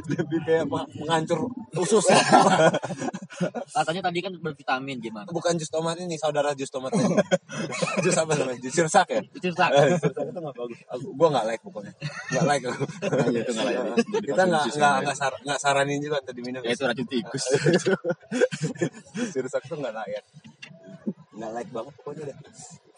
Lebih 0.07 0.39
kayak 0.47 0.65
meng- 0.71 0.89
menghancur 1.03 1.51
usus. 1.75 2.05
katanya 3.69 4.01
tadi 4.09 4.19
kan 4.23 4.33
bervitamin 4.39 4.97
gimana? 4.97 5.29
bukan 5.29 5.53
jus 5.59 5.69
tomat 5.69 5.99
ini 5.99 6.17
saudara 6.17 6.55
jus 6.57 6.71
tomat. 6.71 6.89
jus 8.01 8.15
apa 8.17 8.33
namanya? 8.33 8.59
Jus 8.63 8.73
sirsak 8.73 9.07
ya? 9.13 9.21
Itu 9.21 9.53
tak. 9.53 9.69
Eh, 9.75 9.93
Sirsak 9.99 10.25
itu 10.31 10.39
nggak 10.39 10.55
bagus. 10.57 10.79
Aku, 10.89 11.05
gua 11.13 11.27
nggak 11.37 11.45
like 11.45 11.61
pokoknya. 11.61 11.93
Nggak 12.33 12.45
like 12.47 12.65
aku. 12.65 12.83
Iya, 13.27 13.39
itu 13.43 13.51
nggak 13.53 13.67
like. 13.67 13.79
Kita 14.25 14.41
nggak 14.47 14.63
nggak 14.73 14.95
nggak 15.03 15.17
sar, 15.17 15.33
nggak 15.43 15.59
saranin 15.59 15.99
juga 15.99 16.15
untuk 16.23 16.35
diminum. 16.35 16.61
Ya 16.63 16.71
itu 16.73 16.83
racun 16.87 17.07
tikus. 17.07 17.43
Sirsak 19.33 19.63
itu 19.67 19.75
nggak 19.75 19.93
layak. 19.93 20.23
Nggak 21.37 21.51
like 21.53 21.69
banget 21.69 21.93
pokoknya 21.99 22.23
deh. 22.31 22.37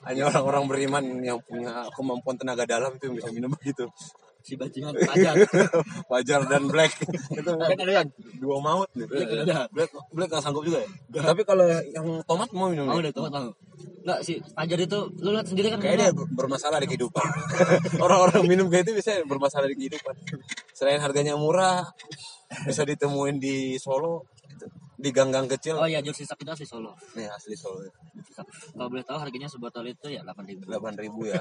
Hanya 0.08 0.32
orang-orang 0.32 0.64
beriman 0.72 1.04
yang 1.20 1.40
punya 1.44 1.84
kemampuan 1.92 2.40
tenaga 2.40 2.64
dalam 2.64 2.96
itu 2.96 3.12
yang 3.12 3.16
bisa 3.20 3.30
minum 3.36 3.52
begitu. 3.52 3.92
Si 4.50 4.58
bajingan 4.58 4.98
aja. 4.98 5.38
Wajar 6.10 6.42
dan 6.50 6.66
Black 6.66 6.98
itu 7.06 7.46
Kan 7.46 7.78
ada 7.78 7.94
yang 8.02 8.10
dua 8.42 8.58
maut 8.58 8.90
nih. 8.98 9.06
Black 9.06 9.30
ada. 9.46 9.70
Black 9.70 9.94
Black 10.10 10.30
nggak 10.34 10.42
sanggup 10.42 10.66
juga 10.66 10.82
ya. 10.82 10.90
Tapi 11.22 11.46
kalau 11.46 11.70
yang 11.70 12.26
tomat 12.26 12.50
mau 12.50 12.74
minum. 12.74 12.90
Mau 12.90 12.98
ya? 12.98 13.10
deh 13.10 13.14
tomat 13.14 13.30
mau. 13.30 13.54
Enggak 14.02 14.20
si 14.26 14.42
Fajar 14.42 14.80
itu 14.82 15.00
lu 15.22 15.30
lihat 15.38 15.46
sendiri 15.46 15.70
kan 15.70 15.78
Kayaknya 15.78 16.10
dia 16.10 16.18
ber- 16.18 16.32
bermasalah 16.34 16.82
di 16.82 16.88
kehidupan. 16.90 17.28
Orang-orang 18.06 18.42
minum 18.50 18.66
kayak 18.74 18.90
itu 18.90 18.98
bisa 18.98 19.22
bermasalah 19.30 19.70
di 19.70 19.78
kehidupan. 19.78 20.18
Selain 20.74 20.98
harganya 20.98 21.38
murah, 21.38 21.86
bisa 22.66 22.82
ditemuin 22.88 23.38
di 23.38 23.78
Solo, 23.78 24.26
gitu. 24.50 24.66
Di 25.00 25.10
gang-gang 25.16 25.48
kecil. 25.48 25.80
Oh 25.80 25.88
iya 25.88 26.04
jus 26.04 26.12
sisak 26.12 26.44
itu 26.44 26.52
asli 26.52 26.68
Solo. 26.68 26.92
Nih 27.16 27.24
asli 27.32 27.56
Solo. 27.56 27.88
Sisak. 28.20 28.44
Kalau 28.76 28.92
boleh 28.92 29.06
tahu 29.08 29.16
harganya 29.16 29.48
sebotol 29.48 29.88
itu 29.88 30.12
ya 30.12 30.20
8000. 30.28 30.68
delapan 30.68 30.94
ribu 31.00 31.32
ya. 31.32 31.40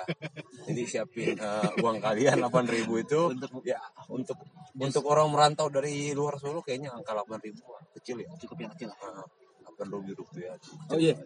Jadi 0.71 0.83
siapin 0.87 1.35
eh, 1.35 1.71
uang 1.83 1.99
kalian 1.99 2.39
delapan 2.39 2.65
ribu 2.71 3.03
itu 3.03 3.35
Untuk- 3.35 3.67
ya 3.67 3.83
untuk 4.15 4.39
untuk 4.79 5.03
orang 5.11 5.27
merantau 5.35 5.67
dari 5.67 6.15
luar 6.15 6.39
Solo 6.39 6.63
kayaknya 6.63 6.95
angka 6.95 7.19
delapan 7.19 7.39
ribu 7.43 7.67
kecil 7.99 8.23
ya. 8.23 8.31
Cukup 8.39 8.57
yang 8.63 8.71
kecil 8.79 8.95
lah. 8.95 9.27
Delapan 9.67 9.87
ribu 9.91 10.23
rupiah. 10.23 10.55
Oh 10.95 10.99
iya. 11.03 11.19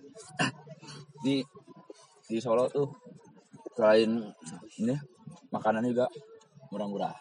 Di 1.21 1.45
di 2.33 2.37
Solo 2.41 2.65
tuh 2.73 2.89
selain 3.77 4.09
ini 4.81 4.97
makanan 5.53 5.85
juga 5.85 6.09
murah-murah. 6.73 7.13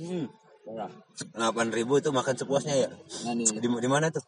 Hmm. 0.00 0.26
Murah. 0.64 0.90
Delapan 1.36 1.66
ribu 1.70 2.00
itu 2.00 2.08
makan 2.08 2.34
sepuasnya 2.34 2.74
ya. 2.74 2.88
Nah 3.28 3.32
nih 3.36 3.46
Di, 3.60 3.68
di 3.68 3.88
mana 3.88 4.08
tuh? 4.08 4.24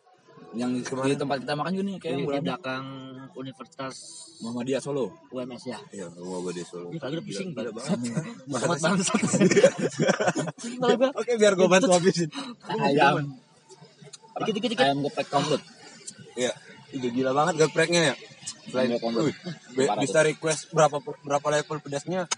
yang 0.56 0.72
di, 0.72 0.80
Ke 0.80 0.96
mana? 0.96 1.12
di 1.12 1.16
tempat 1.20 1.36
kita 1.44 1.52
makan 1.52 1.72
juga 1.76 1.84
nih 1.84 1.96
kayak 2.00 2.16
di 2.16 2.24
murah. 2.24 2.40
belakang 2.40 2.84
Universitas 3.36 3.94
Muhammadiyah 4.40 4.80
Solo. 4.80 5.12
UMS 5.28 5.62
ya. 5.68 5.78
Iya, 5.92 6.06
di 6.52 6.62
Solo. 6.64 6.88
Ini 6.92 7.00
udah 7.00 7.24
pusing 7.24 7.48
Gila 7.52 7.72
banget. 7.72 7.98
banget. 8.52 8.78
Bangsat. 8.80 9.20
Gua 10.80 11.08
Oke, 11.12 11.32
biar 11.36 11.52
gua 11.56 11.68
bantu 11.68 11.90
habisin. 11.92 12.28
Ayam. 12.84 13.36
dikit-dikit 14.44 14.70
dikit. 14.76 14.84
Ayam 14.84 14.98
geprek 15.04 15.28
komplit. 15.28 15.62
Iya. 16.36 16.52
Itu 16.92 17.08
gila 17.12 17.32
banget 17.36 17.54
gepreknya 17.66 18.12
ya. 18.12 18.14
Selain 18.70 18.96
Iya. 18.96 19.34
Wih, 19.76 19.88
bisa 20.00 20.18
request 20.24 20.72
berapa 20.72 21.00
berapa 21.20 21.46
level 21.52 21.78
pedasnya. 21.84 22.28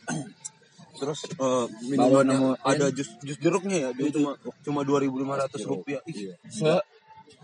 Terus 0.98 1.20
eh, 1.30 1.36
Baru 1.38 1.66
minumannya 1.86 2.58
ada 2.60 2.86
jus 2.90 3.08
jus 3.22 3.38
jeruknya 3.38 3.88
ya. 3.88 3.90
Dia 3.94 4.10
cuma 4.12 4.32
cuma 4.66 4.80
2500 4.82 5.70
rupiah. 5.70 6.02
Ih, 6.10 6.34
Se 6.50 6.74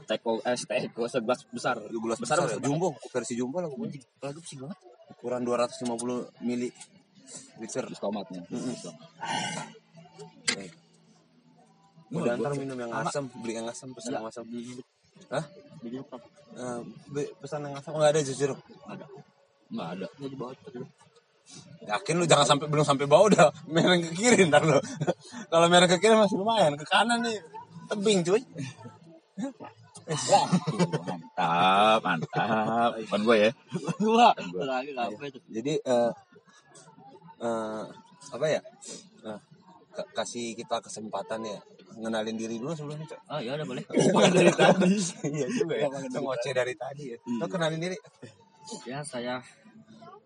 teko 0.05 0.43
es 0.45 0.67
teko 0.67 1.07
segelas 1.07 1.41
besar. 1.49 1.77
gelas 1.81 2.19
besar, 2.21 2.43
besar, 2.45 2.59
ya. 2.59 2.67
jumbo 2.67 2.99
versi 3.15 3.35
jumbo 3.39 3.63
lah. 3.63 3.71
Kalau 3.71 3.79
gua 3.79 4.31
pusing 4.35 4.61
banget. 4.67 4.79
ukuran 5.05 5.45
250 5.45 6.45
mili 6.45 6.69
liter 7.61 7.85
tomatnya. 8.01 8.41
udah 12.15 12.39
ntar 12.39 12.53
minum 12.55 12.79
yang 12.79 12.93
asam 12.95 13.27
beli 13.43 13.59
yang 13.59 13.67
asam 13.67 13.91
pesan 13.91 14.15
yang 14.15 14.29
asam 14.31 14.47
hah 15.35 15.45
jeruk 15.83 16.07
apa? 16.15 16.27
Eh, 16.55 16.81
beli 17.11 17.27
pesan 17.43 17.67
yang 17.67 17.75
asam 17.75 17.91
nggak 17.97 18.11
ada 18.15 18.21
jus 18.23 18.39
jeruk 18.39 18.61
Ada. 18.87 19.03
Enggak 19.75 19.89
ada. 19.99 20.07
Ini 20.23 20.27
di 20.31 20.37
bawah 20.39 20.55
itu. 20.55 20.83
Yakin 21.85 22.15
lu 22.17 22.25
jangan 22.25 22.47
sampai 22.57 22.67
belum 22.69 22.85
sampai 22.85 23.05
bawah 23.05 23.29
udah 23.29 23.47
mereng 23.75 24.01
ke 24.01 24.11
kiri 24.17 24.49
ntar 24.49 24.65
lu. 24.65 24.81
Kalau 25.53 25.67
mereng 25.69 25.91
ke 25.91 25.99
kiri 26.01 26.17
masih 26.17 26.41
lumayan 26.41 26.75
ke 26.77 26.85
kanan 26.89 27.21
nih 27.25 27.39
tebing 27.93 28.25
cuy. 28.25 28.43
Mantap, 30.05 32.01
mantap. 32.05 32.91
Bukan 33.09 33.21
gue 33.25 33.37
ya. 33.49 33.51
Gua. 34.01 34.31
Jadi 35.49 35.73
eh 35.81 36.11
eh, 37.41 37.85
apa 38.35 38.47
ya? 38.49 38.61
Ka- 39.95 40.11
kasih 40.11 40.59
kita 40.59 40.83
kesempatan 40.83 41.47
ya 41.47 41.59
ngenalin 41.95 42.35
diri 42.35 42.59
dulu 42.59 42.75
sebelumnya 42.75 43.07
Cok. 43.07 43.21
Oh 43.31 43.39
ya 43.39 43.55
udah 43.55 43.67
boleh. 43.67 43.83
dari 44.35 44.51
tadi. 44.51 44.93
Iya 45.31 45.47
juga 45.47 45.75
ya. 45.79 45.87
Ngoceh 46.19 46.53
dari 46.53 46.75
tadi 46.75 47.03
ya. 47.15 47.19
Lo 47.39 47.47
kenalin 47.47 47.79
diri. 47.79 47.97
Ya 48.89 49.07
saya 49.07 49.39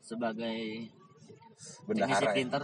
sebagai 0.01 0.89
bendahara 1.89 2.31
ya? 2.31 2.35
printer. 2.37 2.63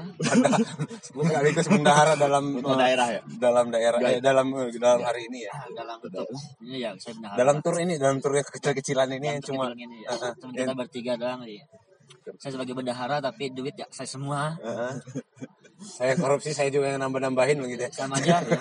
Sekaligus 1.00 1.66
bendahara 1.68 2.12
dalam 2.14 2.44
eh, 2.60 2.76
daerah 2.76 3.08
ya. 3.08 3.20
dalam 3.40 3.66
daerah 3.72 3.98
eh, 4.04 4.20
dalam 4.20 4.46
eh, 4.52 4.68
dalam 4.76 5.00
hari 5.00 5.20
ini 5.32 5.38
ya? 5.48 5.52
Dalam 5.72 5.96
bentuk 5.98 6.28
ini 6.60 6.76
ya 6.84 6.90
saya 7.00 7.14
dalam 7.34 7.56
tur 7.64 7.74
ini 7.80 7.96
dalam 7.96 8.20
tur 8.20 8.36
yang 8.36 8.46
kecil-kecilan 8.46 9.08
ini 9.16 9.26
yang 9.38 9.42
cuma 9.42 9.72
ini 9.72 10.04
ya. 10.04 10.12
eh, 10.12 10.32
Cuma 10.36 10.52
kita 10.52 10.74
bertiga 10.76 11.12
doang 11.16 11.42
ya. 11.48 11.64
Saya 12.40 12.56
sebagai 12.56 12.72
bendahara 12.76 13.20
tapi 13.20 13.52
duit 13.52 13.74
ya 13.76 13.88
saya 13.88 14.08
semua. 14.08 14.54
Eh. 14.60 14.94
saya 15.84 16.16
korupsi 16.16 16.54
saya 16.56 16.72
juga 16.72 16.88
yang 16.96 17.00
nambah-nambahin 17.02 17.60
begitu 17.60 17.88
ya? 17.88 17.90
Sama 17.92 18.16
aja 18.16 18.40
ya. 18.40 18.56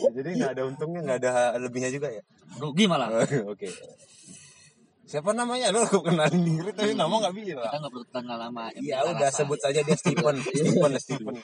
jadi 0.16 0.28
nggak 0.32 0.50
ada 0.56 0.62
untungnya 0.64 1.00
nggak 1.06 1.18
ada 1.22 1.32
lebihnya 1.58 1.90
juga 1.90 2.08
ya? 2.10 2.22
Rugi 2.58 2.84
malah. 2.90 3.10
oke 3.52 3.68
siapa 5.10 5.34
namanya 5.34 5.74
lo 5.74 5.82
aku 5.82 6.06
kenalin 6.06 6.46
diri 6.46 6.70
tapi 6.70 6.94
nama 6.94 7.10
nggak 7.10 7.34
bilang 7.34 7.66
Kita 7.66 7.76
nggak 7.82 7.90
perlu 7.90 8.06
kenal 8.14 8.38
lama. 8.38 8.70
Iya 8.78 9.02
udah 9.10 9.26
rasa. 9.26 9.42
sebut 9.42 9.58
saja 9.58 9.82
dia 9.82 9.96
Stephen 9.98 10.38
Stephen 10.46 10.92
Stephen 11.02 11.34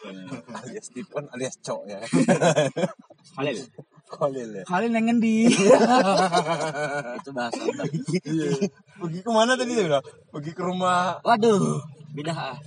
alias 0.55 0.85
Stephen 0.87 1.25
alias 1.35 1.55
Cok 1.59 1.81
ya 1.91 1.99
Halil. 3.35 3.59
Kolil 4.07 4.51
ya 4.55 4.65
Halil 4.71 4.95
yang 4.95 5.11
ngendi? 5.11 5.51
Itu 7.19 7.31
bahasa 7.35 7.59
udah. 7.67 7.87
pergi 9.03 9.19
ke 9.19 9.31
mana 9.35 9.59
tadi 9.59 9.75
dia 9.75 9.83
bilang 9.83 10.05
pergi 10.31 10.53
ke 10.55 10.63
rumah 10.63 11.19
Waduh, 11.27 11.83
beda 12.15 12.33
ah. 12.33 12.59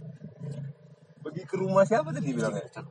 pergi 1.24 1.44
ke 1.48 1.56
rumah 1.56 1.88
siapa 1.88 2.12
tadi 2.12 2.36
bilangnya 2.36 2.68
kan. 2.76 2.84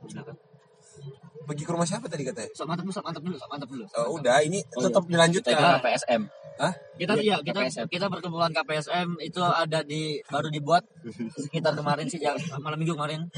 pergi 1.45 1.61
ke 1.61 1.71
rumah 1.77 1.85
siapa 1.85 2.09
tadi 2.09 2.25
katanya 2.25 2.49
Sok 2.57 2.65
mantap 2.65 2.83
dulu, 2.89 2.93
sok 2.97 3.05
mantap 3.05 3.21
dulu, 3.21 3.35
sok 3.37 3.49
mantap 3.53 3.69
dulu. 3.69 3.83
oh, 3.85 4.17
udah 4.17 4.41
ini 4.41 4.65
tetap 4.65 5.05
Kita 5.05 5.13
dilanjutkan 5.13 5.53
ke 5.53 5.77
PSM. 5.85 6.21
Hah? 6.59 6.75
Kita 6.99 7.15
iya, 7.23 7.39
kita 7.39 7.63
KPSM. 7.63 7.87
kita 7.87 8.11
perkumpulan 8.11 8.51
KPSM 8.51 9.15
itu 9.23 9.39
ada 9.39 9.79
di 9.79 10.19
baru 10.27 10.51
dibuat 10.51 10.83
sekitar 11.39 11.71
kemarin 11.71 12.11
sih 12.11 12.19
malam 12.59 12.75
minggu 12.75 12.99
kemarin 12.99 13.31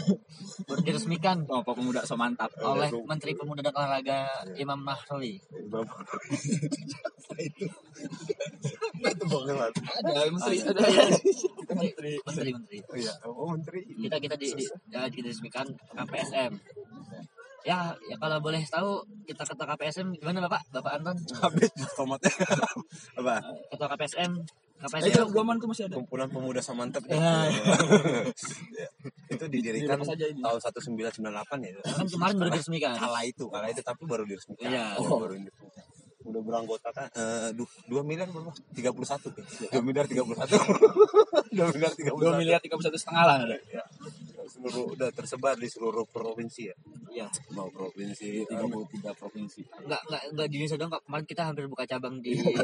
baru 0.65 0.81
diresmikan 0.81 1.45
Kelompok 1.45 1.77
pemuda 1.77 2.01
so 2.01 2.17
mantap. 2.17 2.49
oleh 2.57 2.89
Menteri 3.05 3.37
Pemuda 3.37 3.61
dan 3.61 3.77
Olahraga 3.77 4.25
Imam 4.57 4.81
Nahrawi. 4.81 5.37
itu 9.01 9.25
banget 9.29 9.71
Ada 9.77 10.11
menteri. 10.25 10.57
Ada. 10.65 10.81
Menteri, 11.71 12.11
menteri, 12.25 12.49
menteri. 12.57 12.77
oh 12.89 12.97
iya 12.97 13.13
oh 13.29 13.49
menteri 13.53 13.79
Kita 13.85 14.17
kita 14.17 14.35
di, 14.41 14.47
di 14.57 14.65
ya, 14.89 15.05
diresmikan 15.05 15.69
KPSM. 15.93 16.51
Ya, 17.61 17.77
ya 18.03 18.15
kalau 18.17 18.37
boleh 18.39 18.57
tahu 18.65 18.99
kita 19.23 19.45
kata 19.45 19.63
KPSM 19.67 20.15
gimana 20.15 20.41
Bapak? 20.41 20.65
Bapak 20.71 20.97
Anton? 20.97 21.13
habis 21.37 21.69
tomatnya 21.93 22.33
apa 23.19 23.35
Ketua 23.69 23.87
KPSM, 23.87 24.31
KPSM. 24.79 25.29
Goman 25.29 25.55
tuh 25.55 25.69
masih 25.69 25.85
ada. 25.85 25.95
kumpulan 25.95 26.25
pemuda 26.25 26.57
samantep 26.59 27.05
Ya. 27.05 27.45
Ya. 28.73 28.87
itu 29.29 29.45
didirikan 29.47 30.01
tahun 30.01 30.59
1998 30.59 31.21
ya 31.61 31.71
Kan 31.85 32.05
kemarin 32.05 32.35
baru 32.35 32.49
diresmikan. 32.51 32.97
kala 32.97 33.21
itu 33.23 33.45
kala 33.45 33.69
itu 33.69 33.81
tapi 33.81 34.03
baru 34.03 34.25
diresmikan 34.25 34.65
Iya. 34.67 34.97
Oh, 34.97 35.21
baru 35.21 35.37
diresmikan 35.37 35.85
udah 36.21 36.37
beranggotakan 36.39 37.05
eh 37.11 37.49
du, 37.51 37.65
2 37.87 37.97
miliar 38.01 38.25
berapa? 38.27 38.53
31 38.77 38.93
ya. 39.65 39.69
2 39.73 39.81
miliar 39.81 40.05
31 40.05 40.21
2 41.49 41.65
miliar 41.73 41.91
31 41.91 42.13
Dua 42.15 42.31
miliar 42.35 42.59
tiga 42.59 42.73
puluh 42.73 42.85
satu 42.85 42.93
setengah 42.95 43.23
lah 43.23 43.35
ada. 43.39 43.57
ya. 43.67 43.81
seluruh 44.43 44.93
udah 44.93 45.09
tersebar 45.09 45.55
di 45.55 45.65
seluruh 45.65 46.05
provinsi 46.05 46.69
ya 46.69 46.75
Iya. 47.11 47.27
mau 47.51 47.67
provinsi 47.67 48.47
Tiga 48.47 48.63
puluh 48.71 48.87
tiga 48.87 49.11
provinsi. 49.11 49.59
Enggak 49.83 49.99
enggak 50.07 50.21
enggak 50.31 50.47
di 50.47 50.55
Indonesia 50.55 50.79
doang. 50.79 50.95
Kemarin 51.03 51.25
kita 51.27 51.41
hampir 51.43 51.67
buka 51.67 51.83
cabang 51.83 52.23
di 52.23 52.39
Di 52.39 52.55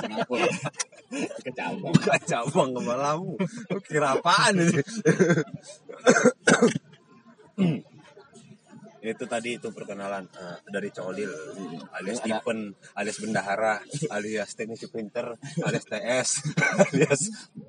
Singapura. 0.00 0.48
Ke 1.44 1.50
cabang. 1.52 1.92
bukan 1.92 2.20
cabang 2.24 2.70
kepalamu 2.72 3.36
kira 3.90 4.14
apaan 4.16 4.54
ini 4.56 4.80
itu 9.00 9.24
tadi 9.24 9.56
itu 9.56 9.72
perkenalan 9.72 10.28
eh, 10.36 10.60
dari 10.68 10.92
Colil 10.92 11.32
alias 11.96 12.20
Ada- 12.20 12.36
Stephen 12.44 12.58
alias 12.92 13.16
Bendahara 13.16 13.74
alias 14.12 14.52
teknisi 14.52 14.92
printer 14.92 15.32
alias 15.66 15.84
TS 15.88 16.28
alias 16.92 17.22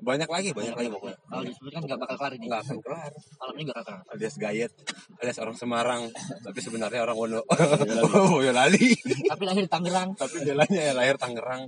banyak 0.04 0.28
lagi 0.28 0.50
banyak 0.52 0.76
lagi 0.76 0.88
pokoknya. 0.92 1.16
Kalau 1.24 1.42
disebut 1.42 1.70
kan 1.72 1.82
nggak 1.88 1.98
bakal 1.98 2.16
kelar 2.20 2.32
ini. 2.36 2.44
nggak 2.50 2.60
akan 2.68 2.78
kelar. 2.84 3.12
Malam 3.40 3.54
ini 3.56 3.62
nggak 3.64 3.78
bakal 3.80 3.94
kelar. 3.96 4.12
alias 4.12 4.34
Gayet 4.36 4.72
alias 5.18 5.38
orang 5.40 5.56
Semarang. 5.56 6.02
Tapi 6.42 6.58
sebenarnya 6.60 7.00
orang 7.00 7.16
Wono 7.16 7.40
Boyolali. 8.36 8.92
Tapi 9.32 9.42
lahir 9.48 9.66
Tangerang. 9.72 10.12
tapi 10.12 10.36
belanya 10.44 10.80
ya 10.80 10.92
lahir 10.92 11.16
Tangerang. 11.16 11.64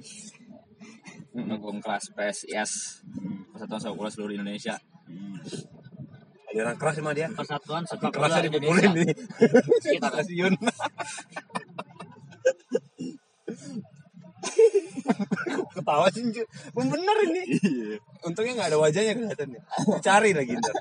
Mendukung 1.34 1.82
kelas 1.82 2.14
PSIS 2.14 3.02
Persatuan 3.50 3.80
Sepak 3.80 3.96
Bola 3.96 4.10
Seluruh 4.12 4.34
Indonesia. 4.36 4.78
Aliran 6.54 6.78
keras 6.78 6.94
sama 7.02 7.10
dia. 7.10 7.26
Persatuan 7.34 7.82
Sepak 7.82 8.14
Bola 8.14 8.30
kerasnya 8.30 8.46
dipukulin 8.46 8.94
Indonesia. 8.94 9.10
nih. 9.10 9.16
Sekitar. 9.82 10.10
stasiun 10.14 10.54
ketawa 15.74 16.06
sih 16.14 16.22
Ju. 16.30 16.44
bener 16.78 17.16
ini. 17.26 17.42
Untungnya 18.22 18.52
nggak 18.54 18.70
ada 18.70 18.78
wajahnya 18.78 19.12
kelihatannya 19.18 19.60
cari 19.98 20.30
lagi 20.30 20.52
ntar. 20.54 20.74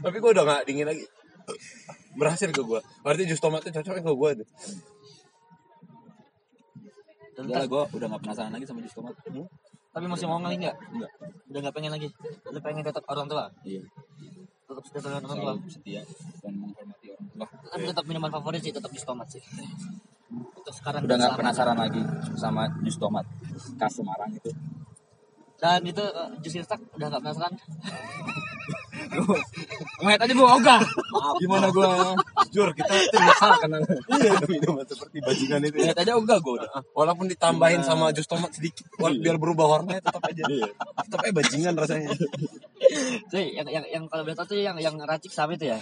Tapi 0.00 0.16
gue 0.16 0.30
udah 0.32 0.44
nggak 0.48 0.64
dingin 0.64 0.88
lagi. 0.88 1.04
Berhasil 2.16 2.48
ke 2.50 2.62
gue 2.64 2.80
berarti 3.04 3.22
jus 3.28 3.42
tomatnya 3.42 3.70
cocoknya 3.80 4.02
ke 4.02 4.12
gue 4.16 4.30
tuh 4.42 4.48
Udah 7.46 7.56
lah 7.64 7.66
gue 7.66 7.82
udah 7.96 8.06
gak 8.12 8.22
penasaran 8.22 8.52
lagi 8.52 8.66
sama 8.68 8.78
jus 8.84 8.94
tomat. 8.94 9.14
Tapi 9.90 10.04
masih 10.06 10.26
mau 10.30 10.38
lagi 10.38 10.56
nggak? 10.62 10.76
Enggak. 10.94 11.10
Udah 11.50 11.60
nggak 11.66 11.74
pengen 11.74 11.92
lagi. 11.92 12.08
Lu 12.46 12.58
pengen 12.62 12.82
tetap 12.86 13.04
orang 13.10 13.26
tua. 13.26 13.44
Iya. 13.66 13.82
Tetap 14.70 14.84
setia 14.86 15.00
orang 15.10 15.24
tua. 15.26 15.52
Setia 15.66 16.02
dan 16.44 16.52
menghormati 16.54 17.06
orang 17.10 17.26
tua. 17.34 17.46
Tapi 17.74 17.82
tetap 17.90 18.04
minuman 18.06 18.30
favorit 18.30 18.60
sih 18.62 18.70
tetap 18.70 18.90
jus 18.94 19.02
tomat 19.02 19.26
sih. 19.26 19.42
Untuk 20.30 20.74
sekarang 20.74 21.02
Udah 21.02 21.16
gak 21.18 21.34
penasaran 21.42 21.76
lagi 21.78 22.02
sama 22.38 22.70
jus 22.86 22.96
tomat 23.00 23.26
khas 23.76 23.92
Semarang 23.98 24.30
itu. 24.30 24.50
Dan 25.60 25.84
itu 25.84 26.00
eh, 26.00 26.28
jus 26.40 26.54
instak 26.56 26.80
udah 26.96 27.06
nggak 27.10 27.22
penasaran. 27.26 27.52
Ngeliat 30.00 30.20
aja 30.20 30.32
gue 30.32 30.48
ogah. 30.48 30.80
Gimana 31.40 31.66
gue? 31.72 31.88
jujur 32.50 32.74
kita 32.74 32.90
itu 32.98 33.14
nyesal 33.14 33.52
karena 33.62 33.78
iya 34.10 34.32
minuman 34.50 34.82
seperti 34.82 35.16
bajingan 35.22 35.60
itu 35.62 35.76
ya. 35.78 35.82
Ngeliat 35.94 35.98
aja 36.02 36.12
ogah 36.18 36.38
gue 36.42 36.52
udah. 36.58 36.70
walaupun 36.92 37.26
ditambahin 37.30 37.86
sama 37.86 38.10
jus 38.10 38.26
tomat 38.26 38.50
sedikit 38.50 38.84
wal- 38.98 39.16
biar 39.22 39.38
berubah 39.38 39.78
warnanya 39.78 40.02
tetap 40.02 40.22
aja 40.26 40.42
tetap 41.06 41.20
aja 41.22 41.32
bajingan 41.32 41.74
rasanya 41.78 42.10
Sih, 43.30 43.54
yang 43.54 43.68
yang 43.70 43.84
yang 43.86 44.04
kalau 44.10 44.26
tahu 44.34 44.56
tuh 44.56 44.58
yang 44.58 44.74
yang 44.82 44.98
racik 44.98 45.30
sama 45.30 45.54
itu 45.54 45.70
ya. 45.70 45.78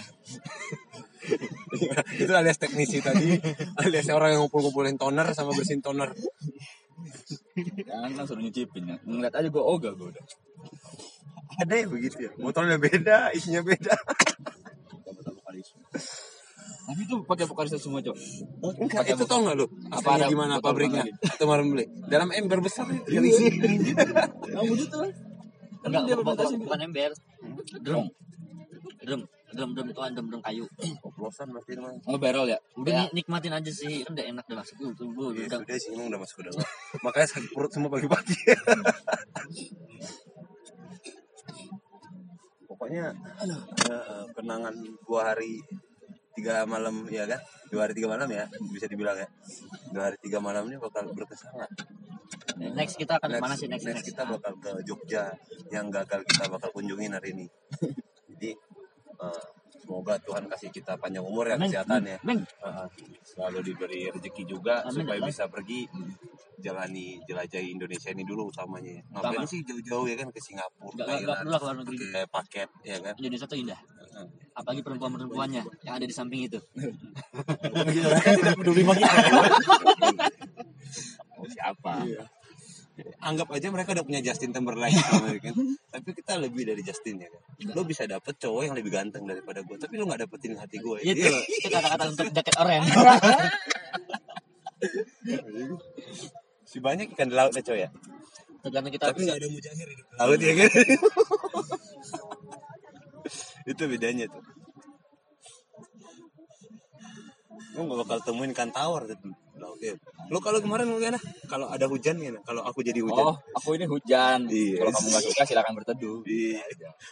itu 2.21 2.31
alias 2.31 2.61
teknisi 2.61 3.01
tadi 3.01 3.39
alias 3.81 4.07
orang 4.13 4.37
yang 4.37 4.41
ngumpul-ngumpulin 4.45 4.95
toner 5.01 5.25
sama 5.33 5.51
bersihin 5.57 5.81
toner 5.81 6.13
Jangan 7.87 8.27
suruh 8.27 8.43
nyicipin 8.43 8.91
ya. 8.91 8.95
Ngeliat 9.07 9.31
aja 9.31 9.47
gue 9.47 9.63
ogah 9.63 9.91
gue 9.95 10.07
udah. 10.11 10.25
Ada 11.57 11.73
ya 11.73 11.85
begitu 11.87 12.17
ya 12.27 12.31
botolnya 12.37 12.77
beda 12.77 13.33
isinya 13.33 13.61
beda. 13.63 13.93
Tapi 16.89 17.05
itu 17.05 17.21
pakai 17.21 17.45
vokalis 17.45 17.77
semua 17.77 18.01
cok. 18.01 18.17
Enggak, 18.81 19.13
itu 19.13 19.25
tau 19.29 19.45
gak 19.45 19.61
lu 19.61 19.69
Apa 19.93 20.17
ada 20.17 20.25
di 20.25 20.33
mana 20.33 20.57
botol 20.57 20.73
pabriknya 20.73 21.05
kemarin 21.37 21.65
beli 21.69 21.85
dalam 22.09 22.33
ember 22.33 22.65
besar 22.65 22.89
itu 22.89 23.05
yang 23.13 23.25
isi 23.29 23.45
Kamu 24.49 24.73
itu 24.73 24.85
tuh. 24.89 25.05
Enggak, 25.85 26.17
bukan 26.57 26.79
ember. 26.81 27.13
Drum. 27.85 28.09
Drum. 29.05 29.21
Drum 29.49 29.73
drum 29.73 29.87
itu 29.89 29.97
kan 29.97 30.13
drum 30.13 30.27
drum 30.29 30.41
kayu. 30.41 30.65
oplosan 31.01 31.49
pasti 31.49 31.73
itu 31.73 31.81
mah 31.81 31.89
Oh 32.05 32.17
barrel 32.17 32.53
ya. 32.53 32.57
Udah 32.77 33.09
ni- 33.09 33.21
nikmatin 33.21 33.49
aja 33.49 33.69
sih, 33.69 34.05
kan 34.05 34.13
udah 34.13 34.25
enak 34.29 34.45
udah 34.45 34.57
masuk 34.61 34.75
tuh, 34.77 34.89
tuh, 34.93 35.09
tuh, 35.09 35.29
Ya, 35.33 35.45
udah. 35.49 35.57
sudah 35.65 35.77
sih 35.77 35.89
emang 35.89 36.05
udah 36.09 36.19
masuk 36.21 36.37
udah 36.45 36.53
makanya 37.01 37.27
sakit 37.33 37.49
perut 37.49 37.71
semua 37.73 37.89
pagi-pagi 37.89 38.37
pokoknya 42.89 43.13
eh, 43.45 44.25
kenangan 44.33 44.75
dua 45.05 45.21
hari 45.29 45.61
tiga 46.33 46.65
malam 46.65 47.05
ya 47.05 47.29
kan? 47.29 47.37
Dua 47.69 47.85
hari 47.85 47.93
tiga 47.93 48.09
malam 48.09 48.25
ya 48.33 48.49
bisa 48.73 48.89
dibilang 48.89 49.13
ya. 49.13 49.29
Dua 49.93 50.09
hari 50.09 50.17
tiga 50.17 50.41
malam 50.41 50.65
ini 50.65 50.81
bakal 50.81 51.05
berkesan 51.13 51.53
lah 51.53 51.69
Next 52.59 52.97
kita 52.97 53.21
akan 53.21 53.37
ke 53.37 53.39
mana 53.45 53.53
sih? 53.53 53.69
Next, 53.69 53.85
next 53.85 54.01
next? 54.01 54.09
kita 54.09 54.25
bakal 54.25 54.57
ke 54.57 54.71
Jogja 54.89 55.37
yang 55.69 55.93
gagal 55.93 56.25
kita 56.25 56.49
bakal 56.49 56.73
kunjungin 56.73 57.13
hari 57.13 57.37
ini. 57.37 57.45
Jadi 58.33 58.57
eh, 59.21 59.43
semoga 59.89 60.21
Tuhan 60.21 60.45
kasih 60.45 60.69
kita 60.69 61.01
panjang 61.01 61.25
umur 61.25 61.49
ya 61.49 61.57
Amin. 61.57 61.65
kesehatan 61.65 62.01
ya 62.05 62.17
Amin. 62.21 62.45
Uh, 62.61 62.85
selalu 63.25 63.73
diberi 63.73 64.05
rezeki 64.13 64.43
juga 64.45 64.85
Amin, 64.85 65.01
supaya 65.01 65.19
bisa 65.25 65.49
pergi 65.49 65.89
jalani 66.61 67.17
jelajahi 67.25 67.73
Indonesia 67.73 68.13
ini 68.13 68.21
dulu 68.21 68.53
utamanya 68.53 68.99
ya. 68.99 69.03
Ngapain 69.09 69.41
Utama. 69.41 69.49
sih 69.49 69.59
jauh-jauh 69.65 70.05
ya 70.05 70.15
kan 70.19 70.27
ke 70.29 70.37
Singapura, 70.37 70.91
Enggak 70.93 70.93
enggak 70.93 71.07
Thailand, 71.09 71.39
perlu 71.39 71.49
lah 71.49 71.59
ke 71.59 71.65
luar 71.65 71.75
negeri. 71.81 71.97
pakai 71.97 72.25
paket 72.29 72.69
ya 72.85 72.97
kan. 73.01 73.13
Indonesia 73.17 73.45
tuh 73.49 73.57
indah. 73.57 73.79
Apalagi 74.51 74.81
perempuan-perempuannya 74.83 75.63
yang 75.87 75.95
ada 75.95 76.05
di 76.05 76.11
samping 76.11 76.45
itu. 76.45 76.59
Tidak 78.35 78.55
peduli 78.59 78.83
sama 78.85 78.93
kita. 78.93 79.17
Oh, 81.39 81.47
siapa? 81.47 82.03
Anggap 83.19 83.47
aja 83.51 83.67
mereka 83.71 83.91
udah 83.95 84.05
punya 84.05 84.21
Justin 84.23 84.51
Timberlake 84.51 84.95
kan. 85.45 85.55
Tapi 85.91 86.09
kita 86.15 86.39
lebih 86.39 86.67
dari 86.67 86.81
Justin 86.83 87.23
ya 87.23 87.29
kan. 87.31 87.41
Lo 87.75 87.83
bisa 87.83 88.05
dapet 88.05 88.35
cowok 88.39 88.61
yang 88.69 88.75
lebih 88.75 88.91
ganteng 88.91 89.27
daripada 89.27 89.63
gue, 89.63 89.77
tapi 89.79 89.97
lo 89.99 90.05
nggak 90.07 90.27
dapetin 90.27 90.55
hati 90.55 90.77
gue. 90.79 90.97
Itu 91.03 91.27
itu 91.27 91.67
kata-kata 91.67 92.03
untuk 92.11 92.27
jaket 92.31 92.55
oranye. 92.59 92.91
Si 96.63 96.77
banyak 96.79 97.11
ikan 97.17 97.29
di 97.31 97.35
laut 97.35 97.53
ya 97.55 97.63
cowok 97.63 97.79
ya. 97.79 97.89
Tergantung 98.59 98.91
kita 98.91 99.05
Tapi 99.11 99.23
nggak 99.23 99.39
ada 99.39 99.47
mujahir 99.47 99.87
di 99.87 100.03
laut 100.19 100.39
ya 100.39 100.53
kan. 100.55 100.69
Itu 103.69 103.85
bedanya 103.85 104.25
tuh. 104.25 104.41
Lu 107.77 107.85
gak 107.85 107.99
bakal 108.01 108.17
temuin 108.25 108.51
ikan 108.51 108.73
tawar 108.73 109.05
tuh 109.05 109.13
di 109.79 109.87
laut 109.87 109.95
ya. 109.95 110.27
Lu 110.29 110.39
kalau 110.43 110.59
kemarin 110.59 110.85
gimana? 110.91 111.19
Kalau 111.47 111.67
ada 111.71 111.85
hujan 111.87 112.19
gimana? 112.19 112.39
Kalau 112.43 112.61
aku 112.67 112.83
jadi 112.83 112.99
hujan. 112.99 113.25
Oh, 113.25 113.35
aku 113.55 113.79
ini 113.79 113.85
hujan. 113.87 114.45
Iya. 114.51 114.83
Kalau 114.83 114.91
kamu 114.91 115.07
nggak 115.09 115.23
suka 115.31 115.43
silakan 115.47 115.73
berteduh. 115.79 116.19
Iya. 116.27 116.61